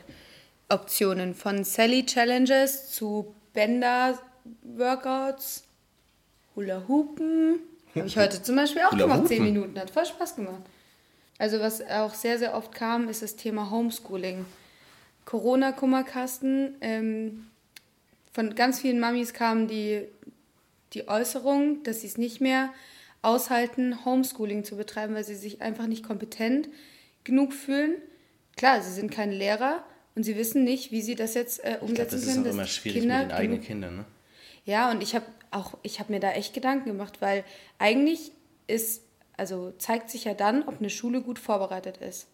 [0.70, 4.18] Optionen von Sally Challenges zu Bänder,
[4.62, 5.64] Workouts,
[6.56, 7.60] Hula Hoopen.
[7.94, 9.78] Habe ich heute zum Beispiel auch gemacht, zehn Minuten.
[9.78, 10.62] Hat voll Spaß gemacht.
[11.38, 14.44] Also was auch sehr, sehr oft kam, ist das Thema Homeschooling.
[15.24, 16.76] Corona-Kummerkasten.
[16.80, 17.46] Ähm,
[18.32, 20.06] von ganz vielen Mamis kam die,
[20.92, 22.70] die Äußerung, dass sie es nicht mehr
[23.22, 26.68] aushalten, Homeschooling zu betreiben, weil sie sich einfach nicht kompetent
[27.24, 27.96] genug fühlen.
[28.56, 29.84] Klar, sie sind keine Lehrer
[30.14, 32.26] und sie wissen nicht, wie sie das jetzt äh, umsetzen ich glaub, das können.
[32.26, 34.04] Das ist auch immer schwierig Kinder mit den eigenen Kindern, ne?
[34.64, 37.44] Ja, und ich habe auch, ich habe mir da echt Gedanken gemacht, weil
[37.78, 38.32] eigentlich
[38.66, 39.02] ist,
[39.36, 42.28] also zeigt sich ja dann, ob eine Schule gut vorbereitet ist.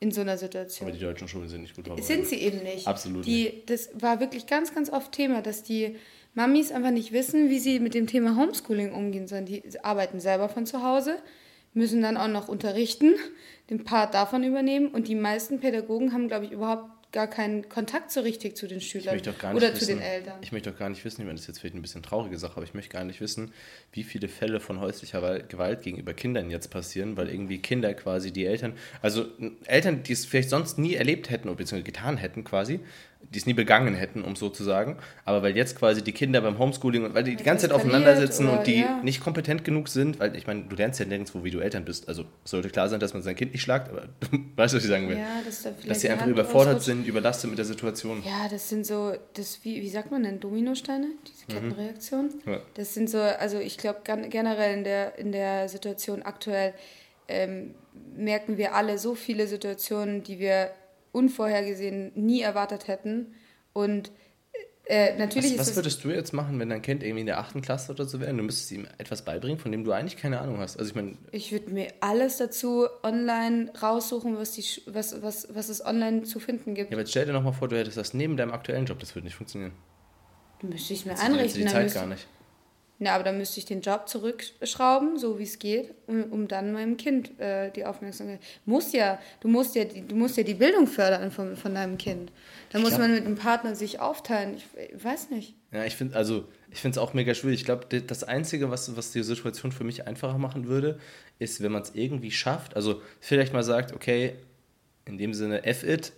[0.00, 0.88] In so einer Situation.
[0.88, 2.06] Aber die deutschen Schulen sind nicht gut vorbereitet.
[2.06, 2.86] Sind sie eben nicht.
[2.86, 3.70] Absolut die, nicht.
[3.70, 5.96] Das war wirklich ganz, ganz oft Thema, dass die
[6.34, 9.46] Mamis einfach nicht wissen, wie sie mit dem Thema Homeschooling umgehen sollen.
[9.46, 11.16] Die arbeiten selber von zu Hause,
[11.72, 13.14] müssen dann auch noch unterrichten,
[13.70, 18.10] den Part davon übernehmen und die meisten Pädagogen haben, glaube ich, überhaupt gar keinen Kontakt
[18.10, 20.40] so richtig zu den Schülern oder wissen, zu den Eltern.
[20.42, 22.36] Ich möchte doch gar nicht wissen, ich meine, das ist jetzt vielleicht ein bisschen traurige
[22.38, 23.52] Sache, aber ich möchte gar nicht wissen,
[23.92, 28.44] wie viele Fälle von häuslicher Gewalt gegenüber Kindern jetzt passieren, weil irgendwie Kinder quasi die
[28.44, 29.26] Eltern, also
[29.66, 32.80] Eltern, die es vielleicht sonst nie erlebt hätten oder beziehungsweise getan hätten quasi,
[33.30, 34.96] die es nie begangen hätten, um so zu sagen.
[35.24, 38.48] Aber weil jetzt quasi die Kinder beim Homeschooling, weil die die ganze Zeit aufeinander sitzen
[38.48, 39.00] und die ja.
[39.02, 42.08] nicht kompetent genug sind, weil ich meine, du lernst ja nirgendwo, wie du Eltern bist.
[42.08, 44.90] Also sollte klar sein, dass man sein Kind nicht schlagt, aber du weißt, was ich
[44.90, 45.18] sagen will.
[45.18, 48.22] Ja, das da dass sie einfach überfordert sind, überlastet mit der Situation.
[48.24, 51.70] Ja, das sind so, das wie, wie sagt man denn, Dominosteine, diese mhm.
[51.70, 52.30] Kettenreaktion.
[52.44, 52.52] Mhm.
[52.52, 52.60] Ja.
[52.74, 56.74] Das sind so, also ich glaube generell in der, in der Situation aktuell
[57.28, 57.74] ähm,
[58.16, 60.70] merken wir alle so viele Situationen, die wir
[61.14, 63.34] unvorhergesehen nie erwartet hätten.
[63.72, 64.10] Und
[64.86, 67.62] äh, natürlich was, was würdest du jetzt machen, wenn dein Kind irgendwie in der achten
[67.62, 70.40] Klasse oder so wäre und du müsstest ihm etwas beibringen, von dem du eigentlich keine
[70.40, 70.78] Ahnung hast?
[70.78, 71.16] Also ich meine.
[71.32, 76.38] Ich würde mir alles dazu online raussuchen, was, die, was, was, was es online zu
[76.38, 76.90] finden gibt.
[76.90, 79.14] Ja, aber jetzt stell dir nochmal vor, du hättest das neben deinem aktuellen Job, das
[79.14, 79.72] würde nicht funktionieren.
[80.60, 81.62] Müsste ich mir einrichten.
[81.62, 82.26] Die Zeit gar nicht.
[83.00, 86.72] Ja, aber dann müsste ich den Job zurückschrauben, so wie es geht, um, um dann
[86.72, 88.40] meinem Kind äh, die Aufmerksamkeit.
[88.66, 92.30] Muss ja, du musst ja, du musst ja die Bildung fördern von, von deinem Kind.
[92.70, 94.56] Da muss glaub, man mit dem Partner sich aufteilen.
[94.56, 95.54] Ich, ich weiß nicht.
[95.72, 97.60] Ja, ich finde also ich finde es auch mega schwierig.
[97.60, 100.98] Ich glaube, das Einzige, was, was die Situation für mich einfacher machen würde,
[101.38, 102.74] ist, wenn man es irgendwie schafft.
[102.74, 104.34] Also vielleicht mal sagt, okay,
[105.04, 106.12] in dem Sinne, F-it,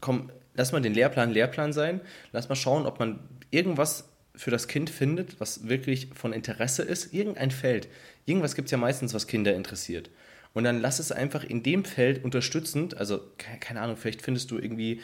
[0.00, 2.00] komm, lass mal den Lehrplan Lehrplan sein.
[2.32, 4.09] Lass mal schauen, ob man irgendwas
[4.40, 7.88] für das Kind findet, was wirklich von Interesse ist, irgendein Feld.
[8.24, 10.10] Irgendwas gibt es ja meistens, was Kinder interessiert.
[10.54, 14.58] Und dann lass es einfach in dem Feld unterstützend, also keine Ahnung, vielleicht findest du
[14.58, 15.00] irgendwie,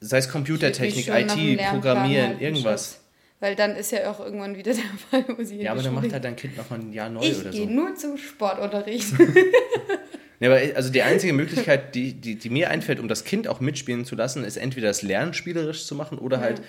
[0.00, 3.00] sei es Computertechnik, IT, Programmieren, halt irgendwas.
[3.40, 6.12] Weil dann ist ja auch irgendwann wieder der Fall, wo sie Ja, aber dann macht
[6.12, 7.58] halt dein Kind nochmal ein Jahr neu ich oder so.
[7.58, 9.08] Ich gehe nur zum Sportunterricht.
[10.38, 13.60] Ja, aber also die einzige Möglichkeit, die, die, die mir einfällt, um das Kind auch
[13.60, 16.42] mitspielen zu lassen, ist entweder das Lernen spielerisch zu machen oder ja.
[16.42, 16.62] halt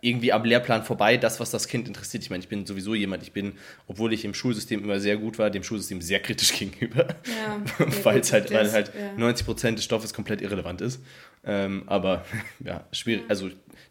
[0.00, 2.22] irgendwie am Lehrplan vorbei, das, was das Kind interessiert.
[2.22, 3.54] Ich meine, ich bin sowieso jemand, ich bin,
[3.86, 7.08] obwohl ich im Schulsystem immer sehr gut war, dem Schulsystem sehr kritisch gegenüber.
[7.24, 7.62] Ja,
[8.04, 9.12] weil es halt, weil halt ja.
[9.16, 11.00] 90 Prozent des Stoffes komplett irrelevant ist.
[11.44, 12.24] Ähm, aber
[12.60, 13.50] ja, schwierig, also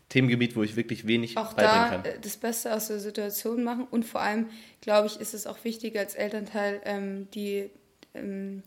[0.09, 2.05] Themengebiet, wo ich wirklich wenig auch beibringen kann.
[2.05, 4.47] Äh, das Beste aus der Situation machen und vor allem,
[4.81, 7.69] glaube ich, ist es auch wichtig als Elternteil, ähm, die
[8.15, 8.63] ähm,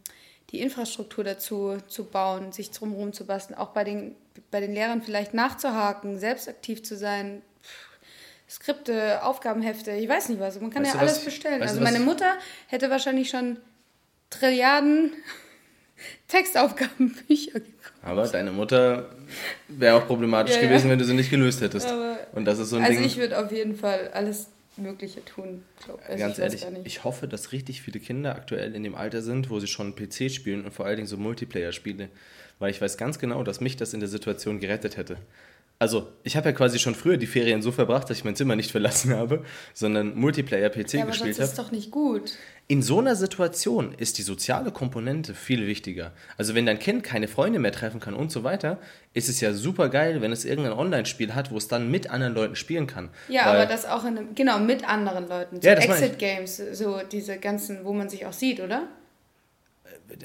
[0.52, 4.14] die Infrastruktur dazu zu bauen, sich drumherum zu basteln, auch bei den,
[4.50, 7.42] bei den Lehrern vielleicht nachzuhaken, selbst aktiv zu sein.
[8.48, 10.60] Skripte, Aufgabenhefte, ich weiß nicht was.
[10.60, 11.62] Man kann weißt ja alles was, bestellen.
[11.62, 12.34] Also meine Mutter
[12.66, 13.56] hätte wahrscheinlich schon
[14.28, 15.12] Trilliarden
[16.28, 17.92] Textaufgabenbücher gekauft.
[18.02, 19.08] Aber deine Mutter
[19.68, 20.92] wäre auch problematisch ja, gewesen, ja.
[20.92, 21.86] wenn du sie nicht gelöst hättest.
[21.86, 23.06] Aber Und das ist so ein also Ding.
[23.06, 25.62] ich würde auf jeden Fall alles Mögliche tun.
[26.06, 29.50] Also Ganz ich ehrlich, ich hoffe, dass richtig viele Kinder aktuell in dem Alter sind,
[29.50, 32.08] wo sie schon PC spielen und vor allen Dingen so Multiplayer-Spiele.
[32.58, 35.18] Weil ich weiß ganz genau, dass mich das in der Situation gerettet hätte.
[35.82, 38.54] Also, ich habe ja quasi schon früher die Ferien so verbracht, dass ich mein Zimmer
[38.54, 39.42] nicht verlassen habe,
[39.74, 41.40] sondern Multiplayer-PC ja, gespielt habe.
[41.40, 42.34] Das ist doch nicht gut.
[42.68, 46.12] In so einer Situation ist die soziale Komponente viel wichtiger.
[46.38, 48.78] Also, wenn dein Kind keine Freunde mehr treffen kann und so weiter,
[49.12, 52.34] ist es ja super geil, wenn es irgendein Online-Spiel hat, wo es dann mit anderen
[52.34, 53.10] Leuten spielen kann.
[53.28, 55.60] Ja, Weil, aber das auch in einem, genau, mit anderen Leuten.
[55.60, 58.86] So ja, Exit-Games, so diese ganzen, wo man sich auch sieht, oder?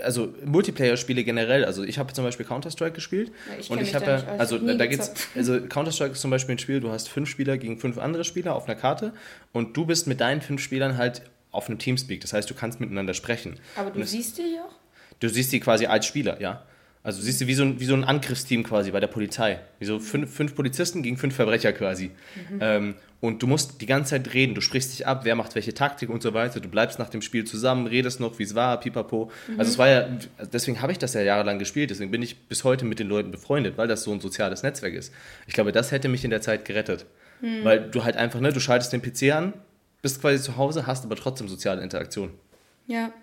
[0.04, 4.23] Also Multiplayer-Spiele generell, also ich habe zum Beispiel Counter-Strike gespielt ja, und ich habe ja,
[4.38, 7.78] also da geht's, also Counter-Strike ist zum Beispiel ein Spiel, du hast fünf Spieler gegen
[7.80, 9.13] fünf andere Spieler auf einer Karte
[9.54, 11.21] und du bist mit deinen fünf Spielern halt
[11.52, 13.60] auf einem Teamspeak, das heißt, du kannst miteinander sprechen.
[13.76, 14.76] Aber du siehst die auch?
[15.19, 16.63] Du siehst die quasi als Spieler, ja.
[17.08, 19.62] Also siehst du, wie so ein, wie so ein Angriffsteam quasi bei der Polizei.
[19.80, 22.12] Wie so fünf, fünf Polizisten gegen fünf Verbrecher quasi.
[22.52, 22.60] Mhm.
[22.60, 24.56] Ähm, und du musst die ganze Zeit reden.
[24.56, 26.60] Du sprichst dich ab, wer macht welche Taktik und so weiter.
[26.60, 29.32] Du bleibst nach dem Spiel zusammen, redest noch, wie es war, pipapo.
[29.48, 29.58] Mhm.
[29.58, 30.10] Also es war ja,
[30.52, 31.91] deswegen habe ich das ja jahrelang gespielt.
[31.91, 34.93] Deswegen bin ich bis heute mit den Leuten befreundet, weil das so ein soziales Netzwerk
[34.93, 35.13] ist.
[35.48, 37.06] Ich glaube, das hätte mich in der Zeit gerettet.
[37.39, 37.63] Mhm.
[37.63, 39.54] Weil du halt einfach, ne, du schaltest den PC an,
[40.02, 42.32] bist quasi zu Hause, hast aber trotzdem soziale Interaktion.
[42.86, 43.13] Ja,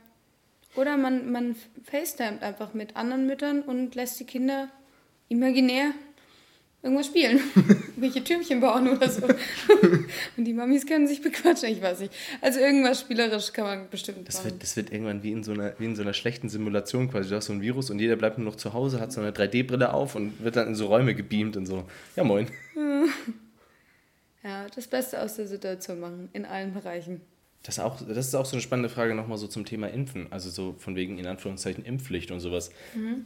[0.77, 4.69] oder man, man FaceTimet einfach mit anderen Müttern und lässt die Kinder
[5.29, 5.93] imaginär
[6.85, 7.41] irgendwas spielen.
[7.97, 9.27] Welche Türmchen bauen oder so.
[10.37, 12.13] und die Mamis können sich bequatschen, ich weiß nicht.
[12.43, 15.73] Also irgendwas spielerisch kann man bestimmt das Wird, das wird irgendwann wie in, so einer,
[15.79, 17.31] wie in so einer schlechten Simulation quasi.
[17.31, 19.31] Du hast so ein Virus und jeder bleibt nur noch zu Hause, hat so eine
[19.31, 21.85] 3D-Brille auf und wird dann in so Räume gebeamt und so.
[22.17, 22.49] Ja, moin.
[24.47, 27.23] Ja, das Beste aus der Situation machen, in allen Bereichen.
[27.65, 30.29] Das, auch, das ist auch so eine spannende Frage nochmal so zum Thema Impfen.
[30.31, 32.71] Also so von wegen in Anführungszeichen Impfpflicht und sowas.
[32.95, 33.25] Mhm.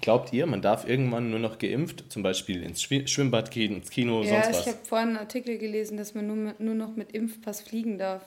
[0.00, 4.22] Glaubt ihr, man darf irgendwann nur noch geimpft, zum Beispiel ins Schwimmbad gehen, ins Kino,
[4.22, 4.54] ja, sonst was?
[4.54, 7.98] Ja, ich habe vorhin einen Artikel gelesen, dass man nur, nur noch mit Impfpass fliegen
[7.98, 8.22] darf.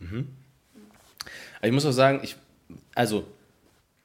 [0.00, 0.28] Mhm.
[1.58, 2.36] Aber ich muss auch sagen, ich,
[2.94, 3.26] also...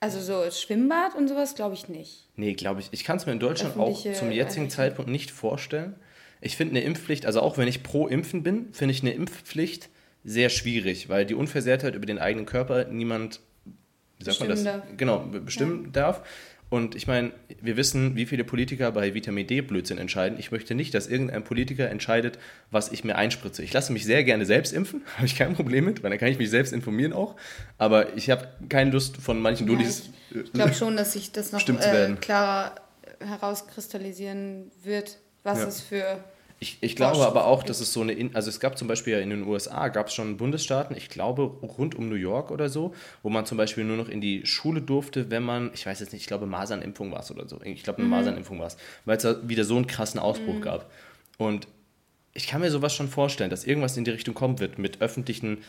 [0.02, 2.28] Also so Schwimmbad und sowas glaube ich nicht.
[2.36, 2.90] Nee, glaube ich.
[2.92, 5.96] Ich kann es mir in Deutschland auch zum jetzigen Zeitpunkt nicht vorstellen.
[6.42, 9.90] Ich finde eine Impfpflicht, also auch wenn ich pro Impfen bin, finde ich eine Impfpflicht
[10.24, 13.40] sehr schwierig, weil die Unversehrtheit über den eigenen Körper niemand,
[14.18, 14.64] wie sagt man das?
[14.64, 14.84] Darf.
[14.98, 15.92] Genau, bestimmen ja.
[15.92, 16.24] darf.
[16.70, 20.38] Und ich meine, wir wissen, wie viele Politiker bei Vitamin D Blödsinn entscheiden.
[20.38, 22.38] Ich möchte nicht, dass irgendein Politiker entscheidet,
[22.70, 23.64] was ich mir einspritze.
[23.64, 26.30] Ich lasse mich sehr gerne selbst impfen, habe ich kein Problem mit, weil dann kann
[26.30, 27.36] ich mich selbst informieren auch.
[27.80, 30.10] Aber ich habe keine Lust von manchen ja, Dudis.
[30.30, 32.76] Ich glaube schon, dass sich das noch äh, klarer
[33.20, 35.68] herauskristallisieren wird, was ja.
[35.68, 36.24] es für
[36.62, 39.20] ich, ich glaube aber auch, dass es so eine, also es gab zum Beispiel ja
[39.20, 42.94] in den USA, gab es schon Bundesstaaten, ich glaube rund um New York oder so,
[43.24, 46.12] wo man zum Beispiel nur noch in die Schule durfte, wenn man, ich weiß jetzt
[46.12, 48.12] nicht, ich glaube Masernimpfung war es oder so, ich glaube eine mhm.
[48.12, 50.62] Masernimpfung war es, weil es da wieder so einen krassen Ausbruch mhm.
[50.62, 50.92] gab.
[51.38, 51.68] Und
[52.34, 55.60] ich kann mir sowas schon vorstellen, dass irgendwas in die Richtung kommen wird mit öffentlichen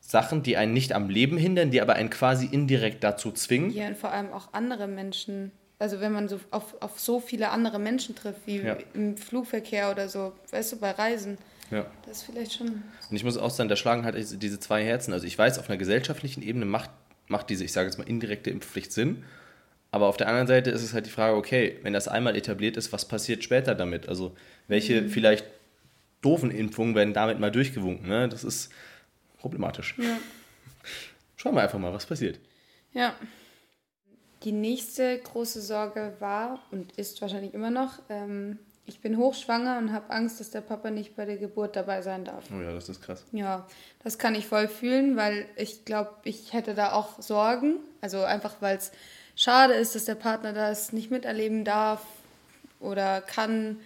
[0.00, 3.70] Sachen, die einen nicht am Leben hindern, die aber einen quasi indirekt dazu zwingen.
[3.70, 7.50] Ja, und vor allem auch andere Menschen also wenn man so auf, auf so viele
[7.50, 8.76] andere Menschen trifft, wie ja.
[8.94, 11.38] im Flugverkehr oder so, weißt du, bei Reisen.
[11.70, 11.86] Ja.
[12.06, 12.82] Das ist vielleicht schon.
[13.10, 15.12] Und ich muss auch sagen, da schlagen halt diese zwei Herzen.
[15.12, 16.90] Also ich weiß, auf einer gesellschaftlichen Ebene macht,
[17.28, 19.24] macht diese, ich sage jetzt mal, indirekte Impfpflicht Sinn.
[19.90, 22.76] Aber auf der anderen Seite ist es halt die Frage, okay, wenn das einmal etabliert
[22.76, 24.08] ist, was passiert später damit?
[24.08, 24.36] Also
[24.66, 25.10] welche mhm.
[25.10, 25.46] vielleicht
[26.20, 28.08] doofen Impfungen werden damit mal durchgewunken?
[28.08, 28.28] Ne?
[28.28, 28.70] Das ist
[29.38, 29.94] problematisch.
[29.98, 30.18] Ja.
[31.36, 32.38] Schauen wir einfach mal, was passiert.
[32.92, 33.14] Ja.
[34.44, 39.92] Die nächste große Sorge war und ist wahrscheinlich immer noch, ähm, ich bin hochschwanger und
[39.92, 42.44] habe Angst, dass der Papa nicht bei der Geburt dabei sein darf.
[42.50, 43.22] Oh ja, das ist krass.
[43.32, 43.66] Ja,
[44.02, 47.76] das kann ich voll fühlen, weil ich glaube, ich hätte da auch Sorgen.
[48.00, 48.90] Also einfach, weil es
[49.36, 52.02] schade ist, dass der Partner das nicht miterleben darf
[52.80, 53.80] oder kann.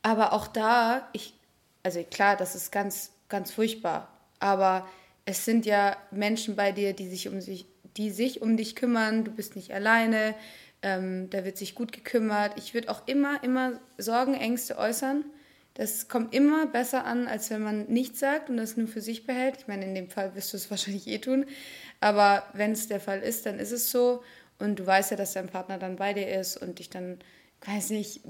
[0.00, 1.34] Aber auch da, ich,
[1.82, 4.08] also klar, das ist ganz, ganz furchtbar.
[4.40, 4.88] Aber
[5.26, 9.24] es sind ja Menschen bei dir, die sich um sich die sich um dich kümmern,
[9.24, 10.34] du bist nicht alleine,
[10.82, 12.52] ähm, da wird sich gut gekümmert.
[12.58, 15.24] Ich würde auch immer, immer Sorgen, Ängste äußern.
[15.74, 19.26] Das kommt immer besser an, als wenn man nichts sagt und das nur für sich
[19.26, 19.56] behält.
[19.58, 21.46] Ich meine, in dem Fall wirst du es wahrscheinlich eh tun.
[22.00, 24.22] Aber wenn es der Fall ist, dann ist es so.
[24.58, 27.18] Und du weißt ja, dass dein Partner dann bei dir ist und dich dann
[27.66, 28.20] weiß nicht,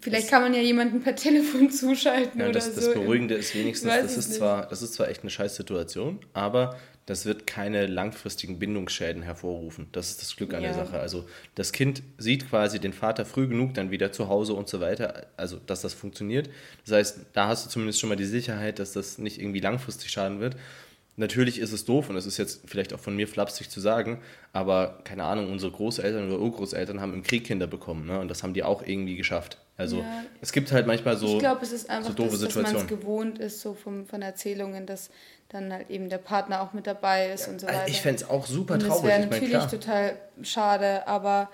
[0.00, 2.80] vielleicht das, kann man ja jemanden per Telefon zuschalten ja, oder das, so.
[2.80, 6.76] Das Beruhigende ist wenigstens, das ist, zwar, das ist zwar echt eine scheiß Situation, aber
[7.06, 9.88] das wird keine langfristigen Bindungsschäden hervorrufen.
[9.92, 10.72] Das ist das Glück an ja.
[10.72, 10.98] der Sache.
[10.98, 14.80] Also das Kind sieht quasi den Vater früh genug dann wieder zu Hause und so
[14.80, 16.48] weiter, also dass das funktioniert.
[16.86, 20.10] Das heißt, da hast du zumindest schon mal die Sicherheit, dass das nicht irgendwie langfristig
[20.10, 20.56] schaden wird.
[21.16, 24.20] Natürlich ist es doof und es ist jetzt vielleicht auch von mir flapsig zu sagen,
[24.52, 28.18] aber keine Ahnung, unsere Großeltern oder Urgroßeltern haben im Krieg Kinder bekommen ne?
[28.18, 29.58] und das haben die auch irgendwie geschafft.
[29.76, 32.40] Also ja, es gibt halt manchmal so, ich glaub, es ist einfach so doofe das,
[32.40, 32.72] Situationen.
[32.72, 35.10] Dass man es gewohnt ist, so vom, von Erzählungen, dass
[35.48, 37.86] dann halt eben der Partner auch mit dabei ist ja, und so weiter.
[37.86, 38.94] Ich fände es auch super traurig.
[38.94, 41.48] Das wäre natürlich mein, total schade, aber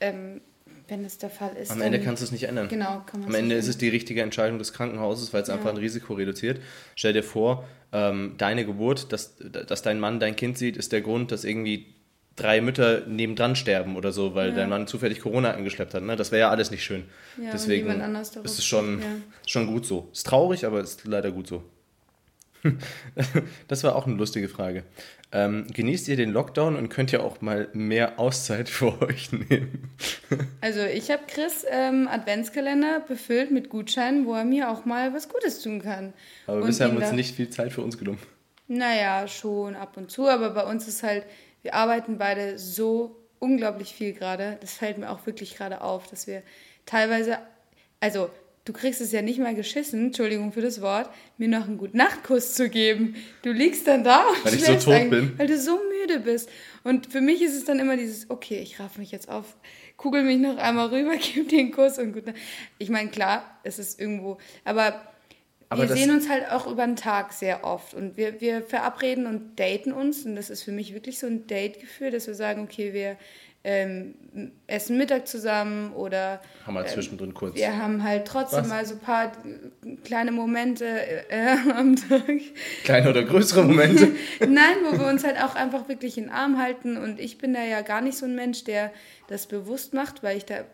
[0.00, 0.40] ähm,
[0.88, 1.70] wenn es der Fall ist.
[1.70, 2.68] Am Ende kannst du es nicht ändern.
[2.68, 5.54] Genau, kann man Am Ende ist es die richtige Entscheidung des Krankenhauses, weil es ja.
[5.54, 6.60] einfach ein Risiko reduziert.
[6.94, 11.02] Stell dir vor, ähm, deine Geburt, dass, dass dein Mann dein Kind sieht, ist der
[11.02, 11.94] Grund, dass irgendwie
[12.36, 14.56] drei Mütter nebendran sterben oder so, weil ja.
[14.56, 16.02] dein Mann zufällig Corona angeschleppt hat.
[16.02, 16.16] Ne?
[16.16, 17.04] Das wäre ja alles nicht schön.
[17.42, 17.88] Ja, Deswegen
[18.42, 19.06] ist es schon, ja.
[19.46, 20.08] schon gut so.
[20.12, 21.62] Ist traurig, aber ist leider gut so.
[23.68, 24.84] das war auch eine lustige Frage.
[25.32, 29.90] Ähm, genießt ihr den Lockdown und könnt ihr auch mal mehr Auszeit für euch nehmen?
[30.60, 35.28] also ich habe Chris ähm, Adventskalender befüllt mit Gutscheinen, wo er mir auch mal was
[35.28, 36.12] Gutes tun kann.
[36.46, 38.20] Aber und bisher haben wir uns nicht viel Zeit für uns genommen.
[38.68, 41.24] Naja, schon ab und zu, aber bei uns ist halt,
[41.62, 44.56] wir arbeiten beide so unglaublich viel gerade.
[44.60, 46.42] Das fällt mir auch wirklich gerade auf, dass wir
[46.86, 47.38] teilweise,
[48.00, 48.30] also
[48.64, 51.96] du kriegst es ja nicht mal geschissen, Entschuldigung für das Wort, mir noch einen guten
[51.96, 53.16] Nachtkuss zu geben.
[53.42, 55.36] Du liegst dann da und weil ich so tot bin.
[55.36, 56.48] Weil du so müde bist.
[56.84, 59.56] Und für mich ist es dann immer dieses, okay, ich raff mich jetzt auf,
[59.96, 62.24] kugel mich noch einmal rüber, gib dir einen Kuss und gut.
[62.78, 65.02] Ich meine, klar, es ist irgendwo, aber,
[65.68, 69.26] aber wir sehen uns halt auch über den Tag sehr oft und wir, wir verabreden
[69.26, 72.62] und daten uns und das ist für mich wirklich so ein Date-Gefühl, dass wir sagen,
[72.62, 73.16] okay, wir
[73.64, 74.14] ähm,
[74.66, 77.54] essen Mittag zusammen oder haben wir zwischendrin kurz.
[77.54, 78.68] Wir haben halt trotzdem Was?
[78.68, 79.32] mal so ein paar
[80.04, 82.40] kleine Momente äh, am Tag.
[82.82, 84.08] Kleine oder größere Momente?
[84.40, 87.54] Nein, wo wir uns halt auch einfach wirklich in den Arm halten und ich bin
[87.54, 88.90] da ja gar nicht so ein Mensch, der
[89.28, 90.64] das bewusst macht, weil ich da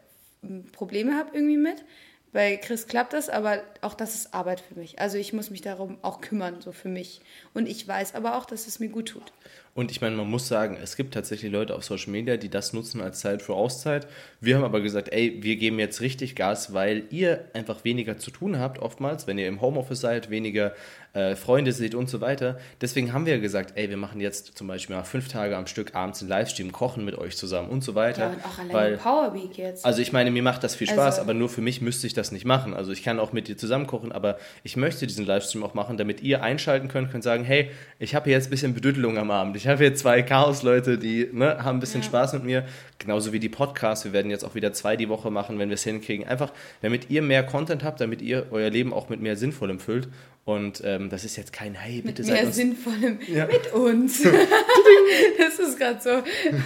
[0.42, 1.84] hm, Probleme habe irgendwie mit.
[2.32, 4.98] Bei Chris klappt das, aber auch das ist Arbeit für mich.
[5.00, 7.22] Also ich muss mich darum auch kümmern, so für mich.
[7.54, 9.32] Und ich weiß aber auch, dass es mir gut tut.
[9.78, 12.72] Und ich meine, man muss sagen, es gibt tatsächlich Leute auf Social Media, die das
[12.72, 14.08] nutzen als Zeit für Auszeit.
[14.40, 18.32] Wir haben aber gesagt, ey, wir geben jetzt richtig Gas, weil ihr einfach weniger zu
[18.32, 20.72] tun habt, oftmals, wenn ihr im Homeoffice seid, weniger
[21.12, 22.58] äh, Freunde seht und so weiter.
[22.80, 25.94] Deswegen haben wir gesagt, ey, wir machen jetzt zum Beispiel mal fünf Tage am Stück
[25.94, 28.22] abends einen Livestream, kochen mit euch zusammen und so weiter.
[28.22, 29.84] Ja, und auch allein weil, Powerweek jetzt.
[29.84, 32.14] Also ich meine, mir macht das viel Spaß, also, aber nur für mich müsste ich
[32.14, 32.74] das nicht machen.
[32.74, 35.96] Also ich kann auch mit dir zusammen kochen, aber ich möchte diesen Livestream auch machen,
[35.96, 39.30] damit ihr einschalten könnt, könnt sagen, hey, ich habe hier jetzt ein bisschen Bedüttelung am
[39.30, 39.56] Abend.
[39.56, 42.06] Ich habe hier zwei Chaos-Leute, die ne, haben ein bisschen ja.
[42.06, 42.64] Spaß mit mir.
[42.98, 44.04] Genauso wie die Podcasts.
[44.04, 46.26] Wir werden jetzt auch wieder zwei die Woche machen, wenn wir es hinkriegen.
[46.26, 46.52] Einfach,
[46.82, 50.08] damit ihr mehr Content habt, damit ihr euer Leben auch mit mehr Sinnvollem füllt.
[50.44, 52.56] Und ähm, das ist jetzt kein Hey, bitte mit mehr uns.
[52.56, 53.46] Sinnvollem ja.
[53.46, 54.22] mit uns.
[55.38, 56.22] das ist gerade so.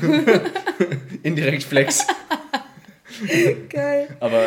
[1.22, 2.06] Indirekt Flex.
[3.68, 4.08] Geil.
[4.20, 4.46] Aber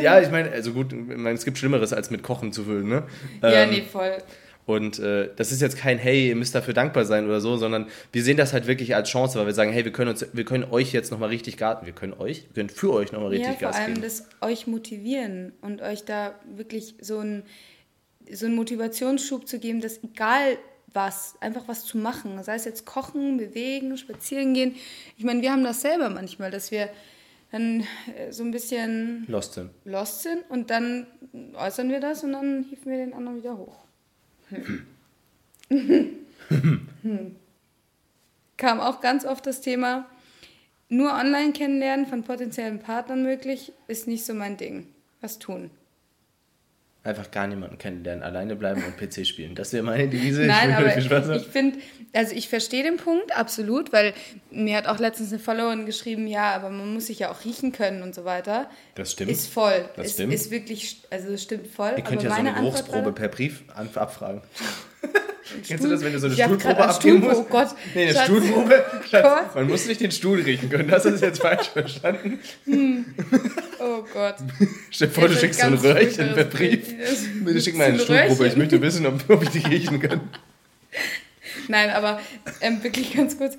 [0.00, 2.88] ja, ich meine, also gut, ich meine, es gibt Schlimmeres als mit Kochen zu füllen,
[2.88, 3.04] ne?
[3.42, 4.18] Ja, ähm, nee, voll.
[4.64, 7.88] Und äh, das ist jetzt kein Hey, ihr müsst dafür dankbar sein oder so, sondern
[8.12, 10.44] wir sehen das halt wirklich als Chance, weil wir sagen, hey, wir können uns, wir
[10.44, 11.86] können euch jetzt nochmal richtig garten.
[11.86, 13.86] Wir können euch, wir können für euch nochmal richtig ja, Gas geben.
[13.86, 17.42] Vor allem das euch motivieren und euch da wirklich so ein
[18.30, 20.56] so einen Motivationsschub zu geben, dass egal
[20.92, 24.76] was, einfach was zu machen, sei es jetzt kochen, bewegen, spazieren gehen.
[25.16, 26.88] Ich meine, wir haben das selber manchmal, dass wir
[27.50, 29.70] dann äh, so ein bisschen lost sind.
[29.84, 31.06] Lost sind und dann
[31.54, 33.81] äußern wir das und dann hieven wir den anderen wieder hoch.
[35.68, 36.16] Hm.
[38.56, 40.06] Kam auch ganz oft das Thema,
[40.88, 44.86] nur online kennenlernen von potenziellen Partnern möglich, ist nicht so mein Ding.
[45.20, 45.70] Was tun?
[47.04, 49.54] Einfach gar niemanden kennenlernen, alleine bleiben und PC spielen.
[49.54, 50.42] Das wäre meine Devise.
[50.46, 50.76] Nein, ich
[51.10, 51.78] aber ich, ich finde,
[52.12, 54.14] also ich verstehe den Punkt absolut, weil
[54.50, 57.72] mir hat auch letztens eine Followerin geschrieben, ja, aber man muss sich ja auch riechen
[57.72, 58.70] können und so weiter.
[58.94, 59.32] Das stimmt.
[59.32, 59.84] Ist voll.
[59.96, 60.32] Das ist, stimmt.
[60.32, 61.94] Ist wirklich, also das stimmt voll.
[61.96, 64.42] Ihr könnt ja so eine Geruchsprobe per Brief abfragen.
[65.66, 67.40] Kennst du das, wenn du so eine Stuhlprobe abgeben musst?
[67.40, 67.68] Oh Gott.
[67.94, 68.24] Nee, eine Schatz.
[68.24, 68.84] Stuhlprobe.
[69.08, 70.88] Schatz, man muss nicht den Stuhl riechen können.
[70.88, 72.40] Das ist jetzt falsch verstanden.
[72.64, 73.04] Hm.
[73.80, 74.36] Oh Gott.
[74.90, 76.94] Stell dir vor, du schickst so ein Röhrchen per Brief.
[77.44, 78.46] Bitte schick mal eine Stuhlprobe.
[78.46, 80.20] Ich möchte wissen, ob, ob ich die riechen kann.
[81.68, 82.20] Nein, aber
[82.60, 83.56] ähm, wirklich ganz kurz.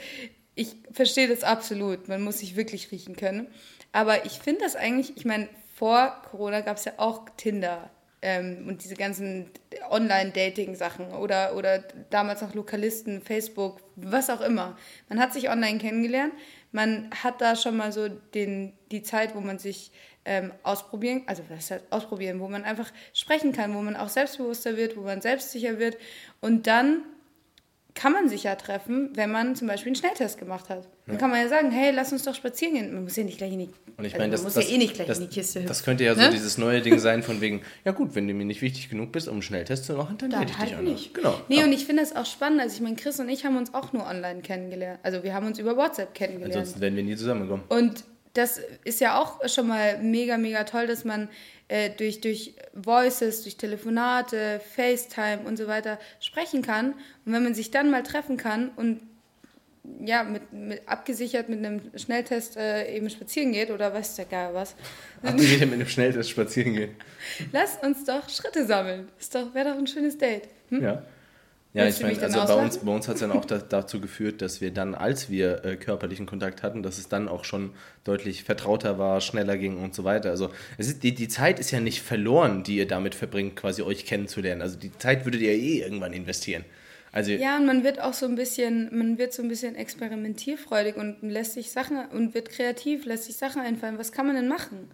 [0.56, 2.08] Ich verstehe das absolut.
[2.08, 3.48] Man muss sich wirklich riechen können.
[3.92, 7.90] Aber ich finde das eigentlich, ich meine, vor Corona gab es ja auch Tinder
[8.24, 9.52] ähm, und diese ganzen
[9.90, 14.78] Online-Dating-Sachen oder, oder damals noch Lokalisten, Facebook, was auch immer.
[15.10, 16.34] Man hat sich online kennengelernt,
[16.72, 19.92] man hat da schon mal so den, die Zeit, wo man sich
[20.24, 24.78] ähm, ausprobieren, also was heißt ausprobieren, wo man einfach sprechen kann, wo man auch selbstbewusster
[24.78, 25.98] wird, wo man selbstsicher wird
[26.40, 27.04] und dann
[28.04, 30.90] kann man sich ja treffen, wenn man zum Beispiel einen Schnelltest gemacht hat.
[31.08, 32.94] Dann kann man ja sagen, hey, lass uns doch spazieren gehen.
[32.94, 34.94] Man muss ja nicht gleich in die, Und ich also das, das, ja eh nicht
[34.96, 35.68] gleich das, in die Kiste hüpfen.
[35.70, 36.30] das könnte ja so Ne?
[36.32, 39.30] dieses neue Ding sein von wegen, ja gut, wenn du mir nicht wichtig genug bist,
[39.30, 40.92] um einen Schnelltest zu machen, dann, Dann hätte ich dich halt auch noch.
[40.92, 41.14] nicht.
[41.14, 41.40] Genau.
[41.48, 41.64] Nee, Ja.
[41.64, 42.60] und ich finde das auch spannend.
[42.60, 45.00] Also ich meine, Chris und ich haben uns auch nur online kennengelernt.
[45.02, 46.56] Also wir haben uns über WhatsApp kennengelernt.
[46.58, 47.64] Ansonsten wären wir nie zusammengekommen.
[47.70, 51.30] Und das ist ja auch schon mal mega, mega toll, dass man
[51.68, 56.94] äh, durch, durch Voices, durch Telefonate, FaceTime und so weiter sprechen kann.
[57.26, 59.02] Und wenn man sich dann mal treffen kann und
[60.00, 64.52] ja, mit, mit abgesichert mit einem Schnelltest äh, eben spazieren geht oder weiß der Geil
[64.54, 64.76] was,
[65.22, 66.96] Abgesehen mit einem Schnelltest spazieren gehen.
[67.52, 69.10] lass uns doch Schritte sammeln.
[69.20, 70.48] Ist doch, wäre doch ein schönes Date.
[70.70, 70.84] Hm?
[70.84, 71.04] Ja.
[71.74, 74.00] Ja, Willst ich meine, also bei uns, bei uns hat es dann auch da, dazu
[74.00, 77.72] geführt, dass wir dann, als wir äh, körperlichen Kontakt hatten, dass es dann auch schon
[78.04, 80.30] deutlich vertrauter war, schneller ging und so weiter.
[80.30, 83.82] Also es ist, die, die Zeit ist ja nicht verloren, die ihr damit verbringt, quasi
[83.82, 84.62] euch kennenzulernen.
[84.62, 86.64] Also die Zeit würdet ihr eh irgendwann investieren.
[87.16, 90.96] Also Ja, und man wird auch so ein bisschen, man wird so ein bisschen experimentierfreudig
[90.96, 94.00] und lässt sich Sachen und wird kreativ, lässt sich Sachen einfallen.
[94.00, 94.90] Was kann man denn machen?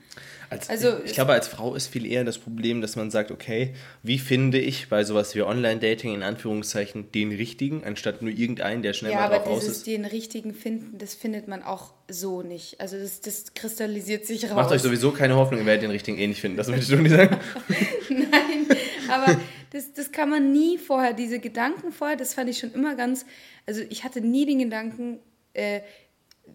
[0.50, 3.32] Als, Also ich es- glaube, als Frau ist viel eher das Problem, dass man sagt,
[3.32, 8.82] okay, wie finde ich bei sowas wie Online-Dating in Anführungszeichen den richtigen, anstatt nur irgendeinen,
[8.82, 9.88] der schnell ja, mal aber drauf aus dieses ist.
[9.88, 12.82] den richtigen finden, das findet man auch so nicht.
[12.82, 14.56] Also das, das kristallisiert sich raus.
[14.56, 16.58] Macht euch sowieso keine Hoffnung, ihr werdet den richtigen eh nicht finden.
[16.58, 17.38] Das möchtest du nicht sagen?
[18.32, 18.68] Nein,
[19.10, 19.40] aber
[19.72, 23.26] das, das kann man nie vorher, diese Gedanken vorher, das fand ich schon immer ganz,
[23.66, 25.20] also ich hatte nie den Gedanken,
[25.54, 25.82] äh,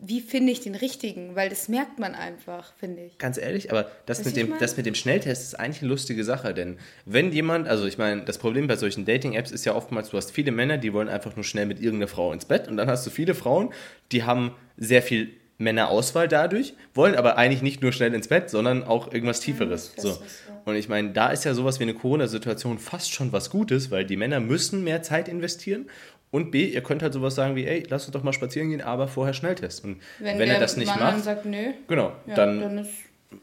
[0.00, 3.18] wie finde ich den richtigen, weil das merkt man einfach, finde ich.
[3.18, 6.52] Ganz ehrlich, aber das mit, dem, das mit dem Schnelltest ist eigentlich eine lustige Sache,
[6.52, 10.16] denn wenn jemand, also ich meine, das Problem bei solchen Dating-Apps ist ja oftmals, du
[10.16, 12.88] hast viele Männer, die wollen einfach nur schnell mit irgendeiner Frau ins Bett und dann
[12.88, 13.72] hast du viele Frauen,
[14.12, 18.82] die haben sehr viel Männerauswahl dadurch, wollen aber eigentlich nicht nur schnell ins Bett, sondern
[18.84, 19.92] auch irgendwas Tieferes.
[19.96, 20.08] was So.
[20.10, 20.16] Ja.
[20.64, 24.04] Und ich meine, da ist ja sowas wie eine Corona-Situation fast schon was Gutes, weil
[24.04, 25.86] die Männer müssen mehr Zeit investieren
[26.30, 28.80] und B, ihr könnt halt sowas sagen wie, ey, lass uns doch mal spazieren gehen,
[28.80, 29.84] aber vorher Schnelltest.
[29.84, 32.78] Und wenn, der er das nicht Mann dann macht, sagt, nö, genau, ja, dann, dann
[32.78, 32.90] ist,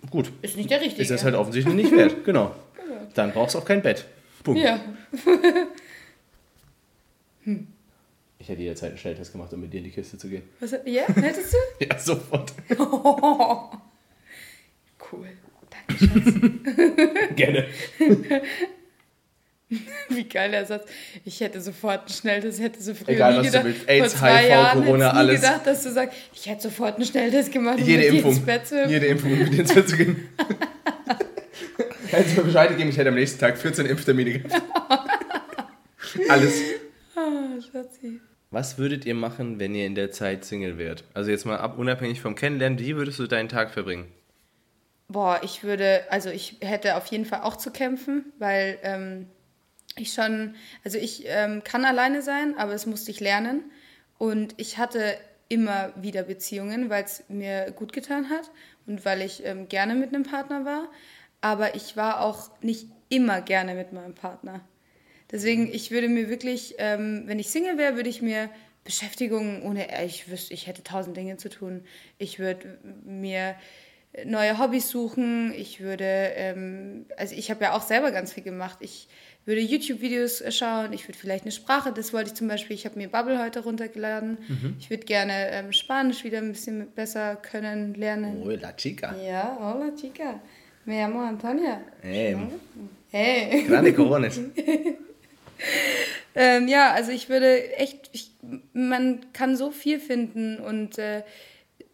[0.09, 1.01] gut, ist nicht der richtige.
[1.01, 2.17] ist das halt offensichtlich nicht wert.
[2.25, 2.53] Genau.
[3.13, 4.05] Dann brauchst du auch kein Bett.
[4.43, 4.61] Punkt.
[4.61, 4.79] Ja,
[8.41, 10.41] Ich hätte jederzeit einen Schnelltest gemacht, um mit dir in die Kiste zu gehen.
[10.59, 11.57] Was, ja, hättest du?
[11.85, 12.51] Ja, sofort.
[15.11, 15.27] cool.
[15.87, 16.33] Danke, Schatz.
[17.35, 17.67] Gerne.
[20.09, 20.85] Wie geil der Satz.
[21.23, 23.65] Ich hätte sofort ein Schnelltest, hätte so früher Egal, nie was du gedacht.
[23.65, 23.87] willst.
[23.89, 25.41] AIDS, Vor HIV, Jahren Corona, du alles.
[25.41, 28.31] gedacht, dass du sagst, ich hätte sofort einen Schnelltest gemacht, um Jede mit dir Impfung.
[28.31, 28.89] ins Bett zu hüpfen.
[28.91, 30.29] Jede Impfung, um mit dir ins Bett zu gehen.
[32.07, 34.61] Hättest du mir Bescheid gegeben, ich hätte am nächsten Tag 14 Impftermine gehabt.
[36.27, 36.61] Alles.
[37.15, 38.19] Ah, Schatzi.
[38.51, 41.05] Was würdet ihr machen, wenn ihr in der Zeit Single wärt?
[41.13, 44.11] Also jetzt mal ab, unabhängig vom Kennenlernen, wie würdest du deinen Tag verbringen?
[45.07, 49.27] Boah, ich würde, also ich hätte auf jeden Fall auch zu kämpfen, weil ähm,
[49.95, 53.63] ich schon, also ich ähm, kann alleine sein, aber das musste ich lernen.
[54.17, 58.51] Und ich hatte immer wieder Beziehungen, weil es mir gut getan hat
[58.85, 60.89] und weil ich ähm, gerne mit einem Partner war.
[61.39, 64.61] Aber ich war auch nicht immer gerne mit meinem Partner.
[65.31, 68.49] Deswegen, ich würde mir wirklich, ähm, wenn ich Single wäre, würde ich mir
[68.83, 71.83] Beschäftigung ohne, ich wüsste, ich hätte tausend Dinge zu tun.
[72.17, 73.55] Ich würde mir
[74.25, 75.53] neue Hobbys suchen.
[75.55, 76.03] Ich würde,
[76.35, 78.79] ähm, also ich habe ja auch selber ganz viel gemacht.
[78.81, 79.07] Ich
[79.45, 80.91] würde YouTube-Videos äh, schauen.
[80.93, 83.61] Ich würde vielleicht eine Sprache, das wollte ich zum Beispiel, ich habe mir Bubble heute
[83.63, 84.37] runtergeladen.
[84.79, 88.41] Ich würde gerne ähm, Spanisch wieder ein bisschen besser können, lernen.
[88.43, 89.15] Oh, la chica.
[89.15, 90.41] Ja, hola chica.
[90.85, 91.81] Me llamo Antonia.
[92.01, 92.35] Hey,
[93.11, 93.63] Hey.
[93.67, 94.39] grande Corones.
[96.33, 98.31] Ähm, ja, also ich würde echt, ich,
[98.73, 101.23] man kann so viel finden und äh,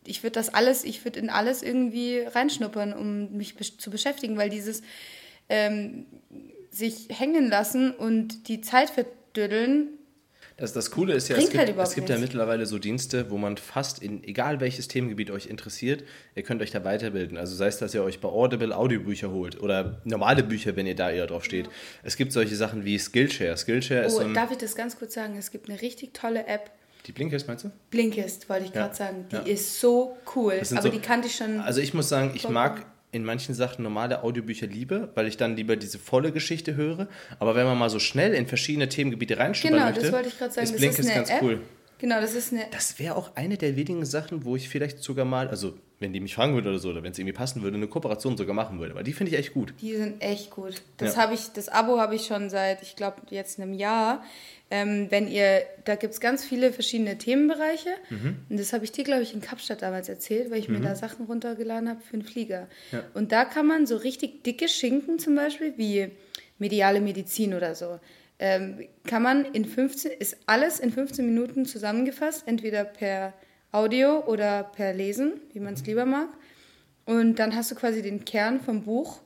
[0.06, 4.38] ich würde das alles, ich würde in alles irgendwie reinschnuppern, um mich besch zu beschäftigen,
[4.38, 4.82] weil dieses
[5.50, 6.06] ähm,
[6.72, 9.90] sich hängen lassen und die Zeit verdüddeln,
[10.58, 13.38] Das, das Coole ist ja, es gibt, halt es gibt ja mittlerweile so Dienste, wo
[13.38, 16.04] man fast in, egal welches Themengebiet euch interessiert,
[16.36, 17.38] ihr könnt euch da weiterbilden.
[17.38, 20.96] Also sei es, dass ihr euch bei Audible Audiobücher holt oder normale Bücher, wenn ihr
[20.96, 21.70] da eher drauf steht.
[22.02, 23.56] Es gibt solche Sachen wie Skillshare.
[23.56, 25.38] Skillshare ist oh, so ein, darf ich das ganz kurz sagen?
[25.38, 26.72] Es gibt eine richtig tolle App,
[27.08, 27.72] die Blinkist, meinst du?
[27.90, 29.26] Blinkist, wollte ich Ja, gerade sagen.
[29.32, 29.42] Die ja.
[29.44, 31.62] ist so cool, aber so- die kannte ich schon.
[31.62, 35.56] Also ich muss sagen, ich mag in manchen Sachen normale Audiobücher lieber, weil ich dann
[35.56, 37.08] lieber diese volle Geschichte höre.
[37.40, 40.38] Aber wenn man mal so schnell in verschiedene Themengebiete reinschnuppern genau, möchte, das wollte ich
[40.38, 40.64] gerade sagen.
[40.66, 41.42] ist das Blinkist ist ganz App.
[41.42, 41.62] cool.
[42.00, 45.26] Genau, das ist eine Das wäre auch eine der wenigen Sachen, wo ich vielleicht sogar
[45.26, 47.76] mal, also wenn die mich fragen würde oder so, oder wenn es irgendwie passen würde,
[47.78, 48.94] eine Kooperation sogar machen würde.
[48.94, 49.74] Weil die finde ich echt gut.
[49.82, 50.84] Die sind echt gut.
[50.98, 51.24] Das Ja.
[51.24, 54.24] habe ich, das Abo habe ich schon seit, ich glaube, jetzt einem Jahr.
[54.70, 57.90] Ähm, wenn ihr, da gibt es ganz viele verschiedene Themenbereiche.
[58.10, 58.36] Mhm.
[58.50, 60.94] Und das habe ich dir, glaube ich, in Kapstadt damals erzählt, weil ich mir da
[60.96, 62.68] Sachen runtergeladen habe für einen Flieger.
[63.14, 66.10] Und da kann man so richtig dicke Schinken zum Beispiel, wie
[66.60, 68.00] mediale Medizin oder so,
[68.40, 73.34] ähm, kann man in 15, ist alles in 15 Minuten zusammengefasst, entweder per
[73.72, 75.86] Audio oder per Lesen, wie man es Mhm.
[75.88, 76.30] lieber mag.
[77.06, 79.22] Und dann hast du quasi den Kern vom Buch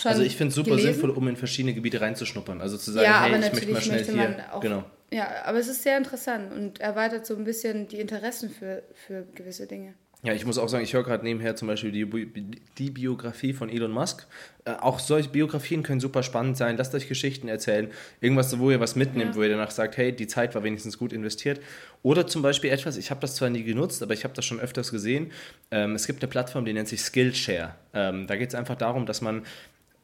[0.00, 0.92] schon Also ich finde es super gelesen.
[0.94, 2.60] sinnvoll, um in verschiedene Gebiete reinzuschnuppern.
[2.60, 4.54] Also zu sagen, Ja, hey, aber ich möchte mal schnell möchte hier.
[4.54, 4.60] auch.
[4.60, 4.84] Genau.
[5.12, 9.26] Ja, aber es ist sehr interessant und erweitert so ein bisschen die Interessen für, für
[9.34, 9.94] gewisse Dinge.
[10.22, 12.30] Ja, ich muss auch sagen, ich höre gerade nebenher zum Beispiel die, Bi-
[12.76, 14.26] die Biografie von Elon Musk.
[14.66, 16.76] Äh, auch solche Biografien können super spannend sein.
[16.76, 17.88] Lasst euch Geschichten erzählen.
[18.20, 19.36] Irgendwas, wo ihr was mitnimmt, Ja.
[19.36, 21.60] wo ihr danach sagt, hey, die Zeit war wenigstens gut investiert.
[22.02, 24.60] Oder zum Beispiel etwas, ich habe das zwar nie genutzt, aber ich habe das schon
[24.60, 25.32] öfters gesehen.
[25.70, 27.74] Ähm, es gibt eine Plattform, die nennt sich Skillshare.
[27.94, 29.42] Ähm, da geht es einfach darum, dass man,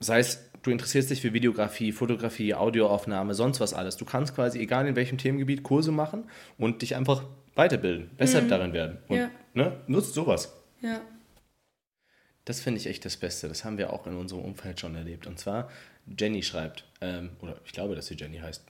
[0.01, 3.97] sei es, du interessierst dich für Videografie, Fotografie, Audioaufnahme, sonst was alles.
[3.97, 6.25] Du kannst quasi, egal in welchem Themengebiet, Kurse machen
[6.59, 7.23] und dich einfach
[7.55, 8.99] weiterbilden, besser darin werden.
[9.09, 9.31] Und, Ja.
[9.55, 10.53] ne, nutzt sowas.
[10.83, 11.01] Ja.
[12.45, 13.49] Das finde ich echt das Beste.
[13.49, 15.27] Das haben wir auch in unserem Umfeld schon erlebt.
[15.27, 15.69] Und zwar,
[16.19, 18.63] Jenny schreibt, ähm, oder ich glaube, dass sie Jenny heißt,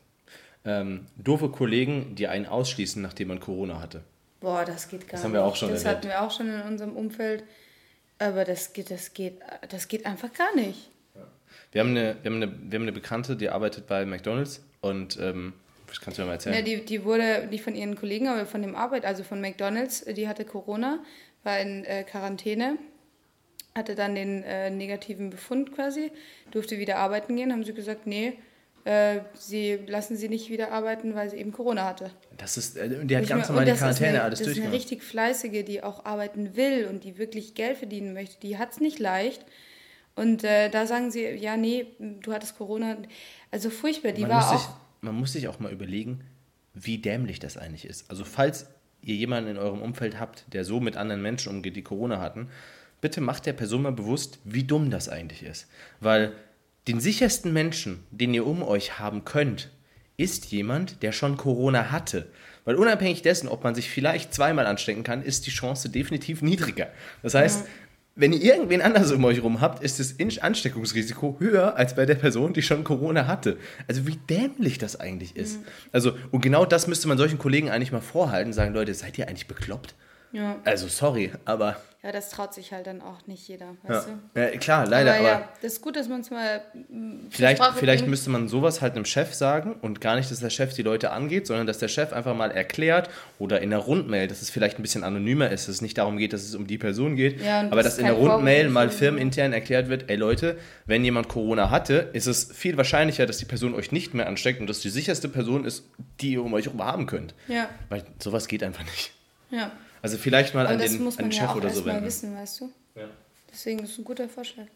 [0.64, 4.02] ähm, doofe Kollegen, die einen ausschließen, nachdem man Corona hatte.
[4.40, 5.24] Boah, das geht gar Das nicht.
[5.24, 6.04] haben wir auch schon Das erlebt.
[6.04, 7.44] hatten wir auch schon in unserem Umfeld.
[8.18, 10.88] Aber das geht, das geht, das geht einfach gar nicht.
[11.76, 15.18] Wir haben eine, wir haben eine, wir haben eine Bekannte, die arbeitet bei McDonalds und
[15.20, 15.52] ähm,
[15.86, 16.54] das kannst du mir mal erzählen.
[16.56, 20.06] Ja, die, die wurde nicht von ihren Kollegen, aber von dem Arbeit, also von McDonalds,
[20.06, 21.00] die hatte Corona,
[21.44, 22.78] war in äh, Quarantäne,
[23.74, 26.12] hatte dann den äh, negativen Befund quasi,
[26.50, 28.38] durfte wieder arbeiten gehen, haben sie gesagt, nee,
[28.86, 32.10] äh, sie lassen sie nicht wieder arbeiten, weil sie eben Corona hatte.
[32.38, 34.54] das ist, äh, die hat Nicht ganz normal die das Quarantäne eine, alles Das ist
[34.54, 34.74] eine durchgemacht.
[34.76, 38.40] richtig fleißige, die auch arbeiten will und die wirklich Geld verdienen möchte.
[38.40, 39.44] Die hat es nicht leicht.
[40.16, 42.96] Und äh, da sagen sie, ja, nee, du hattest Corona.
[43.50, 44.12] Also furchtbar.
[44.12, 44.58] Die man, war auch.
[44.58, 44.68] sich,
[45.02, 46.22] man muss sich auch mal überlegen,
[46.74, 48.10] wie dämlich das eigentlich ist.
[48.10, 48.66] Also falls
[49.02, 52.48] ihr jemanden in eurem Umfeld habt, der so mit anderen Menschen umgeht, die Corona hatten,
[53.00, 55.68] bitte macht der Person mal bewusst, wie dumm das eigentlich ist.
[56.00, 56.32] Weil
[56.88, 59.70] den sichersten Menschen, den ihr um euch haben könnt,
[60.16, 62.28] ist jemand, der schon Corona hatte.
[62.64, 66.88] Weil unabhängig dessen, ob man sich vielleicht zweimal anstecken kann, ist die Chance definitiv niedriger.
[67.22, 67.66] Das heißt,
[68.16, 72.14] wenn ihr irgendwen anders um euch rum habt, ist das Ansteckungsrisiko höher als bei der
[72.14, 73.58] Person, die schon Corona hatte.
[73.88, 75.58] Also wie dämlich das eigentlich ist.
[75.92, 79.28] Also, und genau das müsste man solchen Kollegen eigentlich mal vorhalten, sagen, Leute, seid ihr
[79.28, 79.94] eigentlich bekloppt?
[80.32, 80.56] Ja.
[80.64, 83.94] Also sorry, aber ja, das traut sich halt dann auch nicht jeder, ja.
[83.94, 84.40] weißt du?
[84.40, 87.60] Ja, klar, leider, aber, aber, ja, das ist gut, dass man es mal zur vielleicht,
[87.74, 88.10] vielleicht bringt.
[88.10, 91.10] müsste man sowas halt einem Chef sagen und gar nicht, dass der Chef die Leute
[91.10, 93.10] angeht, sondern dass der Chef einfach mal erklärt
[93.40, 96.16] oder in der Rundmail, dass es vielleicht ein bisschen anonymer ist, dass es nicht darum
[96.16, 98.72] geht, dass es um die Person geht, Ja, aber das dass in der Rundmail Vorwurf
[98.72, 103.38] mal firmenintern erklärt wird, ey Leute, wenn jemand Corona hatte, ist es viel wahrscheinlicher, dass
[103.38, 105.82] die Person euch nicht mehr ansteckt und dass die sicherste Person ist,
[106.20, 107.34] die ihr um euch herum haben könnt.
[107.48, 109.10] Ja, Weil sowas geht einfach nicht.
[109.50, 109.72] ja.
[110.06, 111.74] Also vielleicht mal an das den, muss an man den ja Chef auch oder so
[111.76, 112.06] erstmal wenden.
[112.06, 112.72] wissen, weißt du?
[112.94, 113.08] Ja.
[113.52, 114.66] Deswegen ist es ein guter Vorschlag.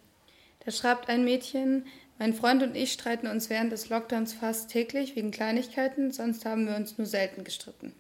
[0.65, 1.87] Da schreibt ein Mädchen,
[2.19, 6.67] mein Freund und ich streiten uns während des Lockdowns fast täglich wegen Kleinigkeiten, sonst haben
[6.67, 7.95] wir uns nur selten gestritten.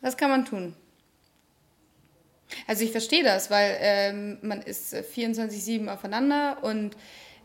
[0.00, 0.74] Was kann man tun?
[2.66, 6.96] Also ich verstehe das, weil ähm, man ist äh, 24-7 aufeinander und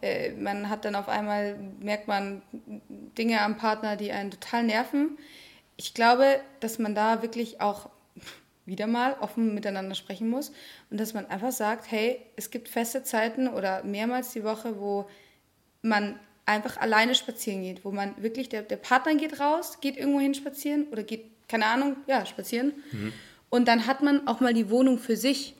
[0.01, 2.41] äh, man hat dann auf einmal, merkt man
[3.17, 5.17] Dinge am Partner, die einen total nerven.
[5.75, 7.89] Ich glaube, dass man da wirklich auch
[8.65, 10.51] wieder mal offen miteinander sprechen muss
[10.89, 15.07] und dass man einfach sagt, hey, es gibt feste Zeiten oder mehrmals die Woche, wo
[15.81, 20.19] man einfach alleine spazieren geht, wo man wirklich, der, der Partner geht raus, geht irgendwo
[20.19, 22.73] hin spazieren oder geht, keine Ahnung, ja, spazieren.
[23.49, 25.55] Und dann hat man auch mal die Wohnung für sich.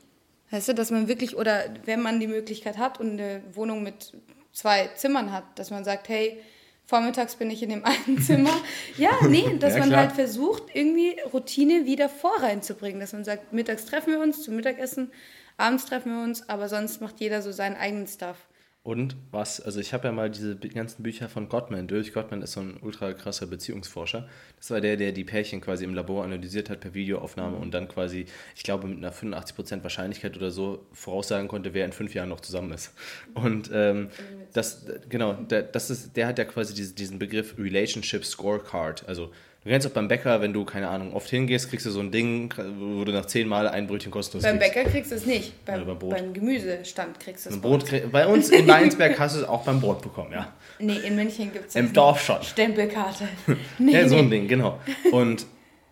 [0.50, 4.12] Weißt du, dass man wirklich, oder wenn man die Möglichkeit hat und eine Wohnung mit
[4.52, 6.38] zwei Zimmern hat, dass man sagt, hey,
[6.86, 8.54] vormittags bin ich in dem einen Zimmer.
[8.96, 13.00] Ja, nee, dass Ja, man halt versucht, irgendwie Routine wieder vor reinzubringen.
[13.00, 15.10] Dass man sagt, mittags treffen wir uns zum Mittagessen,
[15.56, 18.36] abends treffen wir uns, aber sonst macht jeder so seinen eigenen Stuff.
[18.84, 22.12] Und was, also ich habe ja mal diese ganzen Bücher von Gottman durch.
[22.12, 24.28] Gottman ist so ein ultra krasser Beziehungsforscher.
[24.56, 27.86] Das war der, der die Pärchen quasi im Labor analysiert hat per Videoaufnahme und dann
[27.86, 28.26] quasi,
[28.56, 32.40] ich glaube, mit einer 85% Wahrscheinlichkeit oder so voraussagen konnte, wer in fünf Jahren noch
[32.40, 32.92] zusammen ist.
[33.34, 34.08] Und ähm,
[34.52, 39.08] das, genau, der, das ist, der hat ja quasi diese, diesen Begriff Relationship Scorecard.
[39.08, 39.30] Also
[39.64, 42.10] du kennst auch beim Bäcker, wenn du, keine Ahnung, oft hingehst, kriegst du so ein
[42.10, 44.74] Ding, wo du nach zehnmal ein Brötchen kostenlos Beim kriegst.
[44.74, 45.64] Bäcker kriegst du es nicht.
[45.64, 46.10] Beim, beim Brot.
[46.10, 47.60] beim Gemüsestand kriegst du es.
[47.60, 50.52] Brot, krieg- bei uns in Weinsberg hast du es auch beim Brot bekommen, ja.
[50.78, 52.42] Nee, in München gibt es Im Dorf schon.
[52.42, 53.28] Stempelkarte.
[53.78, 54.30] Nee, Ja, so ein.
[54.30, 54.80] Ding, genau.
[55.12, 55.46] Und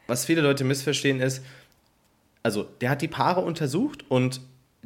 [0.07, 1.43] was viele Leute missverstehen ist,
[2.43, 4.41] also der hat die Paare untersucht und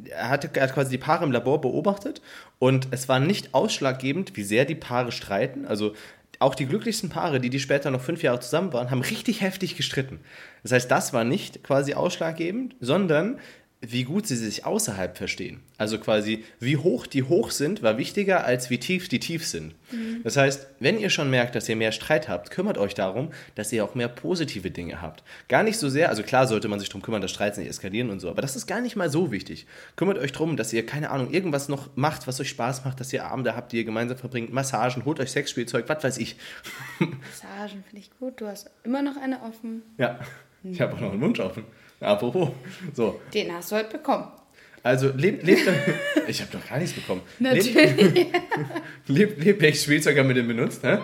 [0.09, 2.21] er, hatte, er hat quasi die Paare im Labor beobachtet
[2.59, 5.65] und es war nicht ausschlaggebend, wie sehr die Paare streiten.
[5.65, 5.93] Also
[6.39, 9.75] auch die glücklichsten Paare, die die später noch fünf Jahre zusammen waren, haben richtig heftig
[9.75, 10.19] gestritten.
[10.63, 13.39] Das heißt, das war nicht quasi ausschlaggebend, sondern
[13.91, 15.59] wie gut sie sich außerhalb verstehen.
[15.77, 19.75] Also quasi, wie hoch die hoch sind, war wichtiger, als wie tief die tief sind.
[19.91, 20.21] Mhm.
[20.23, 23.73] Das heißt, wenn ihr schon merkt, dass ihr mehr Streit habt, kümmert euch darum, dass
[23.73, 25.23] ihr auch mehr positive Dinge habt.
[25.47, 28.09] Gar nicht so sehr, also klar sollte man sich darum kümmern, dass Streits nicht eskalieren
[28.09, 29.65] und so, aber das ist gar nicht mal so wichtig.
[29.95, 33.11] Kümmert euch darum, dass ihr, keine Ahnung, irgendwas noch macht, was euch Spaß macht, dass
[33.11, 36.37] ihr Abende habt, die ihr gemeinsam verbringt, Massagen, holt euch Sexspielzeug, was weiß ich.
[36.99, 39.83] Massagen finde ich gut, du hast immer noch eine offen.
[39.97, 40.19] Ja,
[40.63, 41.65] ich habe auch noch einen Wunsch offen.
[42.05, 42.49] Apropos.
[42.93, 43.19] So.
[43.33, 44.27] Den hast du heute bekommen.
[44.83, 45.67] Also lebt, lebt
[46.27, 47.21] Ich habe doch gar nichts bekommen.
[47.39, 48.27] Natürlich.
[49.07, 50.99] Lebt, lebt, welches Spielzeug haben wir denn benutzt, hä?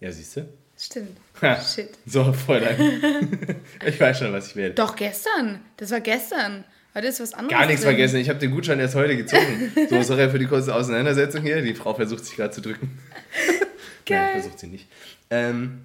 [0.00, 0.48] Ja, siehst du?
[0.76, 1.16] Stimmt.
[1.40, 1.60] Ha.
[1.60, 1.90] Shit.
[2.06, 3.60] So, Fräulein.
[3.86, 4.70] ich weiß schon, was ich will.
[4.70, 5.60] Doch, gestern.
[5.76, 6.64] Das war gestern.
[6.94, 7.56] Heute ist was anderes.
[7.56, 7.90] Gar nichts drin.
[7.90, 8.18] vergessen.
[8.18, 9.72] Ich habe den Gutschein erst heute gezogen.
[9.88, 11.62] so, sorry für die kurze Auseinandersetzung hier.
[11.62, 12.98] Die Frau versucht sich gerade zu drücken.
[14.06, 14.32] Geil.
[14.32, 14.88] Nein, versucht sie nicht.
[15.30, 15.82] Ähm,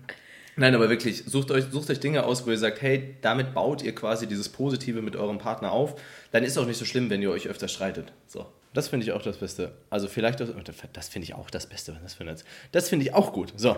[0.58, 3.82] Nein, aber wirklich, sucht euch, sucht euch Dinge aus, wo ihr sagt, hey, damit baut
[3.82, 6.00] ihr quasi dieses Positive mit eurem Partner auf.
[6.32, 8.14] Dann ist es auch nicht so schlimm, wenn ihr euch öfter streitet.
[8.28, 8.46] So.
[8.76, 9.72] Das finde ich auch das Beste.
[9.90, 10.50] Also vielleicht, auch,
[10.92, 12.36] das finde ich auch das Beste, was das ein
[12.74, 13.54] Das finde ich auch gut.
[13.56, 13.78] So,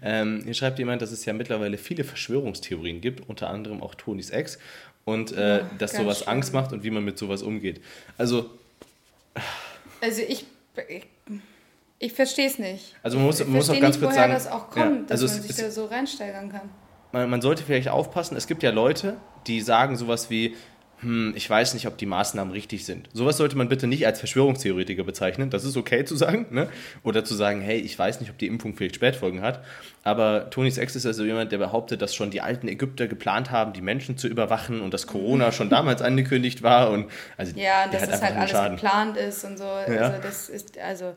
[0.00, 4.30] ähm, hier schreibt jemand, dass es ja mittlerweile viele Verschwörungstheorien gibt, unter anderem auch Tonys
[4.30, 4.58] Ex
[5.04, 6.28] und äh, ja, dass sowas schön.
[6.28, 7.80] Angst macht und wie man mit sowas umgeht.
[8.16, 8.48] Also,
[10.00, 10.44] also ich,
[10.88, 11.06] ich
[11.98, 12.94] ich verstehe es nicht.
[13.02, 15.26] Also man muss, man muss auch ganz nicht, kurz sagen, das auch kommt, ja, also
[15.26, 16.70] dass man sich da so reinsteigern kann.
[17.12, 20.54] Man, man, sollte vielleicht aufpassen, es gibt ja Leute, die sagen sowas wie,
[21.00, 23.08] hm, ich weiß nicht, ob die Maßnahmen richtig sind.
[23.12, 25.48] Sowas sollte man bitte nicht als Verschwörungstheoretiker bezeichnen.
[25.48, 26.46] Das ist okay zu sagen.
[26.50, 26.68] Ne?
[27.04, 29.64] Oder zu sagen, hey, ich weiß nicht, ob die Impfung vielleicht Spätfolgen hat.
[30.02, 33.72] Aber Tony Sex ist also jemand, der behauptet, dass schon die alten Ägypter geplant haben,
[33.72, 36.90] die Menschen zu überwachen und dass Corona schon damals angekündigt war.
[36.90, 38.76] Und also ja, und dass es halt alles Schaden.
[38.76, 39.64] geplant ist und so.
[39.64, 40.10] Ja.
[40.10, 41.14] Also das ist, also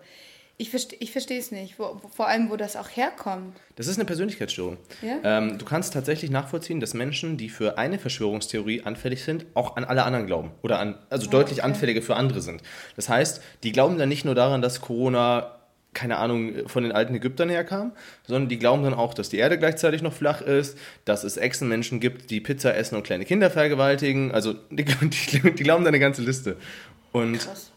[0.62, 3.58] ich verstehe ich verstehe es nicht, wo, vor allem, wo das auch herkommt.
[3.78, 4.78] Das ist eine Persönlichkeitsstörung.
[5.02, 5.18] Ja?
[5.24, 9.84] Ähm, du kannst tatsächlich nachvollziehen, dass Menschen, die für eine Verschwörungstheorie anfällig sind, auch an
[9.84, 10.52] alle anderen glauben.
[10.62, 11.68] Oder an, also oh, deutlich okay.
[11.68, 12.62] anfälliger für andere sind.
[12.96, 15.58] Das heißt, die glauben dann nicht nur daran, dass Corona
[15.94, 17.92] keine Ahnung, von den alten Ägyptern herkam,
[18.26, 22.00] sondern die glauben dann auch, dass die Erde gleichzeitig noch flach ist, dass es Echsenmenschen
[22.00, 24.32] gibt, die Pizza essen und kleine Kinder vergewaltigen.
[24.32, 26.56] Also die, die, die glauben da eine ganze Liste.
[27.12, 27.71] Und Krass.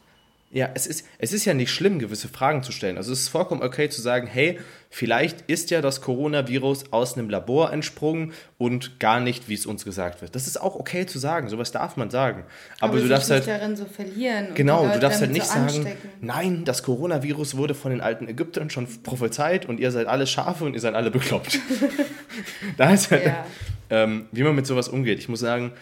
[0.55, 2.97] Ja, es ist, es ist ja nicht schlimm, gewisse Fragen zu stellen.
[2.97, 7.29] Also es ist vollkommen okay zu sagen, hey, vielleicht ist ja das Coronavirus aus einem
[7.29, 10.37] Labor entsprungen und gar nicht, wie es uns gesagt wird.
[10.37, 12.45] Das ist auch okay zu sagen, sowas darf man sagen.
[12.79, 14.55] Aber, Aber du darfst halt darin so verlieren.
[14.55, 15.89] Genau, du darfst halt nicht so sagen,
[16.21, 20.63] nein, das Coronavirus wurde von den alten Ägyptern schon prophezeit und ihr seid alle Schafe
[20.63, 21.59] und ihr seid alle bekloppt.
[22.77, 23.45] da ist halt, ja.
[23.91, 25.19] ähm, wie man mit sowas umgeht.
[25.19, 25.73] Ich muss sagen,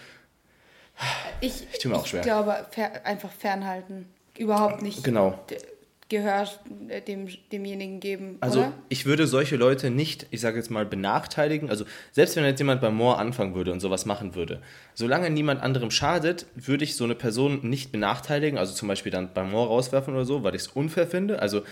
[1.43, 1.85] ich, ich.
[1.85, 2.57] Ich glaube,
[3.05, 4.07] einfach fernhalten
[4.39, 5.39] überhaupt nicht genau.
[6.09, 6.47] Gehör
[7.09, 8.37] dem, demjenigen geben.
[8.41, 8.73] Also oder?
[8.91, 11.71] ich würde solche Leute nicht, ich sage jetzt mal, benachteiligen.
[11.71, 14.61] Also selbst wenn jetzt jemand beim Moor anfangen würde und sowas machen würde,
[14.93, 19.33] solange niemand anderem schadet, würde ich so eine Person nicht benachteiligen, also zum Beispiel dann
[19.33, 21.41] beim Moor rauswerfen oder so, weil ich es unfair finde.
[21.41, 21.63] Also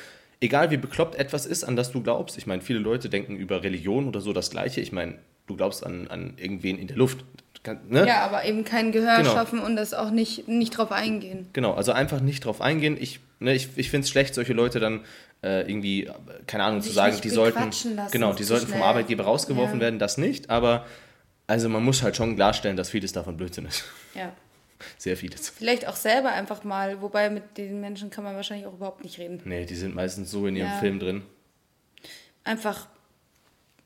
[0.40, 2.38] egal wie bekloppt etwas ist, an das du glaubst.
[2.38, 4.80] Ich meine, viele Leute denken über Religion oder so das Gleiche.
[4.80, 7.24] Ich meine, du glaubst an, an irgendwen in der Luft.
[7.66, 8.06] Ne?
[8.06, 9.32] Ja, aber eben kein Gehör genau.
[9.32, 11.48] schaffen und das auch nicht, nicht drauf eingehen.
[11.52, 12.96] Genau, also einfach nicht drauf eingehen.
[12.98, 15.04] Ich, ne, ich, ich finde es schlecht, solche Leute dann
[15.42, 16.10] äh, irgendwie,
[16.46, 17.70] keine Ahnung, zu sagen, die sollten,
[18.12, 19.82] genau, die sollten vom Arbeitgeber rausgeworfen ja.
[19.82, 20.86] werden, das nicht, aber
[21.46, 23.84] also man muss halt schon klarstellen, dass vieles davon Blödsinn ist.
[24.14, 24.32] Ja.
[24.98, 25.50] Sehr vieles.
[25.50, 29.18] Vielleicht auch selber einfach mal, wobei mit diesen Menschen kann man wahrscheinlich auch überhaupt nicht
[29.18, 29.40] reden.
[29.44, 30.78] Nee, die sind meistens so in ihrem ja.
[30.78, 31.22] Film drin.
[32.44, 32.86] Einfach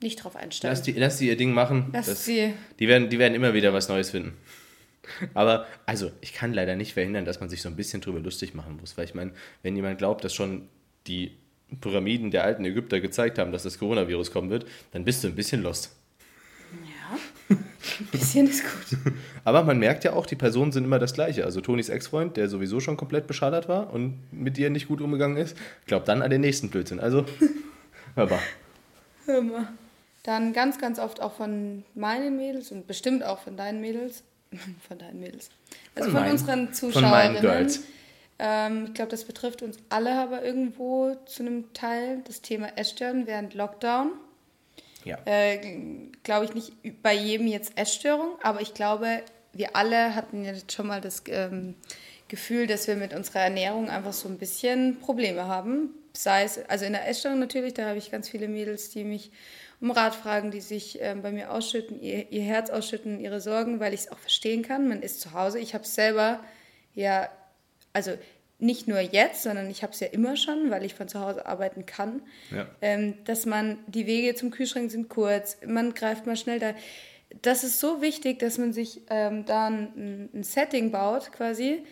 [0.03, 0.73] nicht drauf einstellen.
[0.73, 1.91] Lass die, lass die ihr Ding machen.
[1.93, 2.53] Lass das, sie.
[2.79, 4.37] Die werden, die werden immer wieder was Neues finden.
[5.35, 8.55] Aber, also, ich kann leider nicht verhindern, dass man sich so ein bisschen drüber lustig
[8.55, 8.97] machen muss.
[8.97, 9.33] Weil ich meine,
[9.63, 10.69] wenn jemand glaubt, dass schon
[11.07, 11.37] die
[11.81, 15.35] Pyramiden der alten Ägypter gezeigt haben, dass das Coronavirus kommen wird, dann bist du ein
[15.35, 15.97] bisschen lost.
[16.73, 17.19] Ja,
[17.49, 18.99] ein bisschen ist gut.
[19.45, 21.45] Aber man merkt ja auch, die Personen sind immer das Gleiche.
[21.45, 25.37] Also Tonis Ex-Freund, der sowieso schon komplett beschadert war und mit dir nicht gut umgegangen
[25.37, 27.01] ist, glaubt dann an den nächsten Blödsinn.
[27.01, 27.25] Also,
[28.15, 28.41] hörbar.
[29.27, 29.69] Hör mal.
[30.25, 34.25] Dann ganz, ganz oft auch von meinen Mädels und bestimmt auch von deinen Mädels.
[34.89, 35.51] von deinen Mädels.
[35.95, 37.37] Also von, von mein, unseren Zuschauern.
[37.37, 37.71] Von meinen.
[38.39, 43.27] Ähm, ich glaube, das betrifft uns alle aber irgendwo zu einem Teil das Thema Essstörung
[43.27, 44.13] während Lockdown.
[45.05, 45.19] Ja.
[45.27, 45.61] Äh,
[46.23, 49.23] glaube ich nicht bei jedem jetzt Essstörung, aber ich glaube,
[49.53, 51.75] wir alle hatten jetzt schon mal das ähm,
[52.29, 55.91] Gefühl, dass wir mit unserer Ernährung einfach so ein bisschen Probleme haben.
[56.15, 59.31] Sei es, also in der Essstörung natürlich, da habe ich ganz viele Mädels, die mich
[59.85, 63.81] um Rat fragen, die sich ähm, bei mir ausschütten, ihr, ihr Herz ausschütten, ihre Sorgen,
[63.81, 64.89] weil ich es auch verstehen kann.
[64.89, 65.59] Man ist zu Hause.
[65.59, 66.41] Ich habe es selber
[66.95, 67.29] ja,
[67.93, 68.13] also
[68.59, 71.45] nicht nur jetzt, sondern ich habe es ja immer schon, weil ich von zu Hause
[71.45, 72.67] arbeiten kann, Ja.
[72.81, 76.73] ähm, dass man, die Wege zum Kühlschrank sind kurz, man greift mal schnell da.
[77.43, 81.85] Das ist so wichtig, dass man sich ähm, da ein, ein Setting baut quasi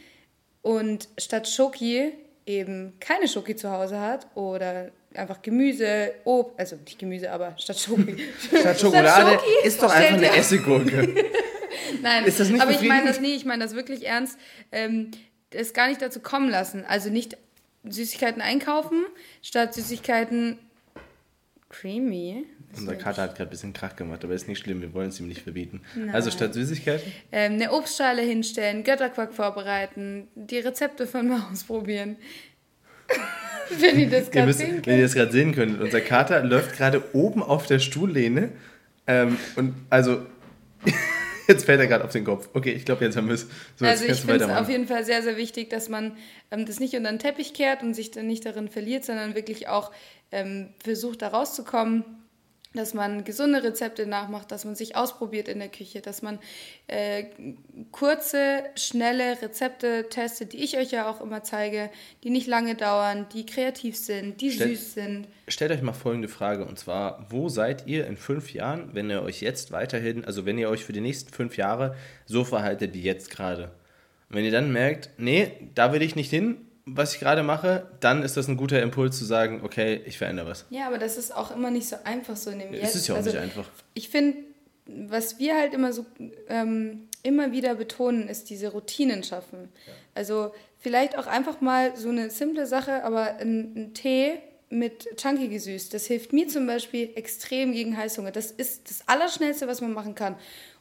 [0.63, 2.13] und statt Schoki
[2.47, 7.79] eben keine Schoki zu Hause hat oder einfach Gemüse, Obst, also nicht Gemüse, aber statt
[7.79, 8.17] Schoki.
[8.49, 11.15] Statt Schokolade Schoki ist doch einfach eine Essiggurke.
[12.03, 14.39] Nein, Ist das nicht aber ich meine das nie, ich meine das wirklich ernst.
[14.71, 15.11] Ähm,
[15.51, 16.85] es gar nicht dazu kommen lassen.
[16.87, 17.37] Also nicht
[17.85, 19.05] Süßigkeiten einkaufen,
[19.43, 20.59] statt Süßigkeiten
[21.69, 22.47] creamy.
[22.77, 25.21] Unser Kater hat gerade ein bisschen Krach gemacht, aber ist nicht schlimm, wir wollen es
[25.21, 25.83] ihm nicht verbieten.
[26.13, 27.13] Also statt Süßigkeiten?
[27.31, 32.17] Ähm, eine Obstschale hinstellen, Götterquark vorbereiten, die Rezepte von mal ausprobieren.
[33.81, 34.83] Wenn ihr das gerade sehen
[35.31, 38.51] sehen könnt, unser Kater läuft gerade oben auf der Stuhllehne.
[39.07, 40.23] Ähm, und also,
[41.49, 42.49] jetzt fällt er gerade auf den Kopf.
[42.53, 43.49] Okay, ich glaube, jetzt haben wir es.
[43.77, 45.89] So, Also jetzt ich kannst du finde es auf jeden Fall sehr, sehr wichtig, dass
[45.89, 46.17] man
[46.51, 49.69] ähm, das nicht unter den Teppich kehrt und sich dann nicht darin verliert, sondern wirklich
[49.69, 49.93] auch
[50.31, 52.05] ähm, versucht, da rauszukommen,
[52.75, 56.39] dass man gesunde Rezepte nachmacht, dass man sich ausprobiert in der Küche, dass man
[56.87, 57.25] äh,
[57.91, 61.91] kurze, schnelle Rezepte testet, die ich euch ja auch immer zeige,
[62.25, 65.29] die nicht lange dauern, die kreativ sind, die Stell- süß sind.
[65.49, 69.23] Stellt euch mal folgende Frage und zwar, wo seid ihr in fünf Jahren, wenn ihr
[69.23, 71.95] euch jetzt weiterhin, also wenn ihr euch für die nächsten fünf Jahre
[72.27, 73.65] so verhaltet wie jetzt gerade?
[74.31, 77.87] Und wenn ihr dann merkt, nee, da will ich nicht hin, was ich gerade mache,
[78.01, 80.67] dann ist das ein guter Impuls zu sagen, okay, ich verändere was.
[80.71, 83.15] Ja, aber das ist auch immer nicht so einfach so in dem Es ist ja
[83.15, 83.69] auch Also, nicht einfach.
[83.95, 84.39] Ich finde,
[84.87, 86.05] was wir halt immer so
[86.49, 89.69] ähm, immer wieder betonen, ist diese Routinen schaffen.
[90.15, 95.49] Also vielleicht auch einfach mal so eine simple Sache, aber ein, ein Tee mit Chunky
[95.49, 98.33] gesüßt, das hilft mir zum Beispiel extrem gegen Heißhunger.
[98.33, 100.35] Das ist das Allerschnellste, was man machen kann.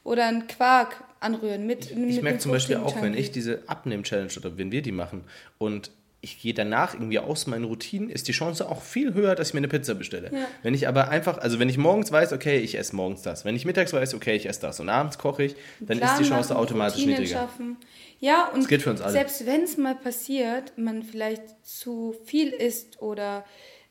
[0.04, 4.32] Oder ein Quark anrühren mit mit Ich merke zum Beispiel auch, wenn ich diese Abnehm-Challenge
[4.38, 5.24] oder wenn wir die machen
[5.58, 5.92] und
[6.24, 9.54] ich gehe danach irgendwie aus meinen Routinen, ist die Chance auch viel höher, dass ich
[9.56, 10.30] mir eine Pizza bestelle.
[10.32, 10.48] Ja.
[10.62, 13.44] Wenn ich aber einfach, also wenn ich morgens weiß, okay, ich esse morgens das.
[13.44, 16.24] Wenn ich mittags weiß, okay, ich esse das und abends koche ich, dann ist die
[16.24, 17.40] Plan Chance machen, automatisch Routinen niedriger.
[17.40, 17.78] Schaffen.
[18.20, 19.14] Ja, und gilt für uns alle.
[19.14, 23.44] selbst wenn es mal passiert, man vielleicht zu viel isst oder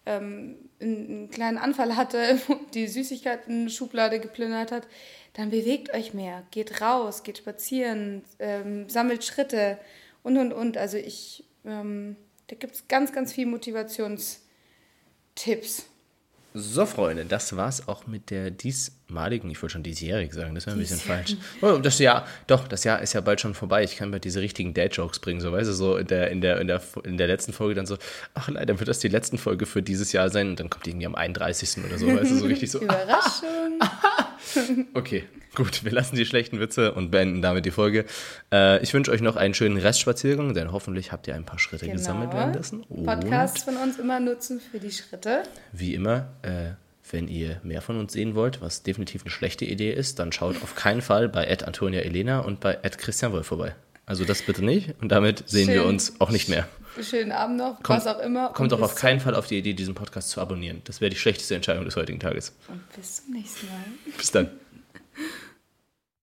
[0.07, 2.39] ähm, einen, einen kleinen Anfall hatte,
[2.75, 4.87] die Süßigkeiten-Schublade geplündert hat,
[5.35, 9.79] dann bewegt euch mehr, geht raus, geht spazieren, ähm, sammelt Schritte
[10.23, 10.77] und und und.
[10.77, 12.17] Also ich, ähm,
[12.49, 15.87] da gibt es ganz, ganz viel Motivationstipps.
[16.53, 18.51] So, Freunde, das war's auch mit der
[19.11, 21.37] diesmaligen, ich wollte schon diesjährig sagen, das wäre ein bisschen falsch.
[21.61, 23.83] Oh, das Jahr, doch, das Jahr ist ja bald schon vorbei.
[23.83, 26.61] Ich kann bald diese richtigen Dad-Jokes bringen, so, weißt du, so in der, in, der,
[26.61, 27.97] in, der, in der letzten Folge dann so,
[28.35, 30.91] ach leider wird das die letzten Folge für dieses Jahr sein und dann kommt die
[30.91, 31.85] irgendwie am 31.
[31.85, 32.81] oder so, weißt du, so richtig so.
[32.81, 33.81] Überraschung.
[34.95, 38.05] Okay, gut, wir lassen die schlechten Witze und beenden damit die Folge.
[38.53, 41.89] Äh, ich wünsche euch noch einen schönen Restspaziergang, denn hoffentlich habt ihr ein paar Schritte
[41.89, 42.85] gesammelt währenddessen.
[42.85, 45.43] Und Podcasts von uns immer nutzen für die Schritte.
[45.73, 46.73] wie immer, äh,
[47.13, 50.63] wenn ihr mehr von uns sehen wollt, was definitiv eine schlechte Idee ist, dann schaut
[50.63, 53.75] auf keinen Fall bei Ed Antonia Elena und bei Ed Christian Wolf vorbei.
[54.07, 55.87] Also das bitte nicht und damit sehen wir Schön.
[55.89, 56.67] uns auch nicht mehr.
[57.01, 58.49] Schönen Abend noch, Kommt- was auch immer.
[58.53, 60.83] Kommt auch auf keinen Fall auf die Idee, diesen Podcast zu abonnieren.
[60.85, 62.57] Das wäre die schlechteste Entscheidung des heutigen Tages.
[62.69, 63.77] Und bis zum nächsten Mal.
[64.17, 64.51] Bis dann.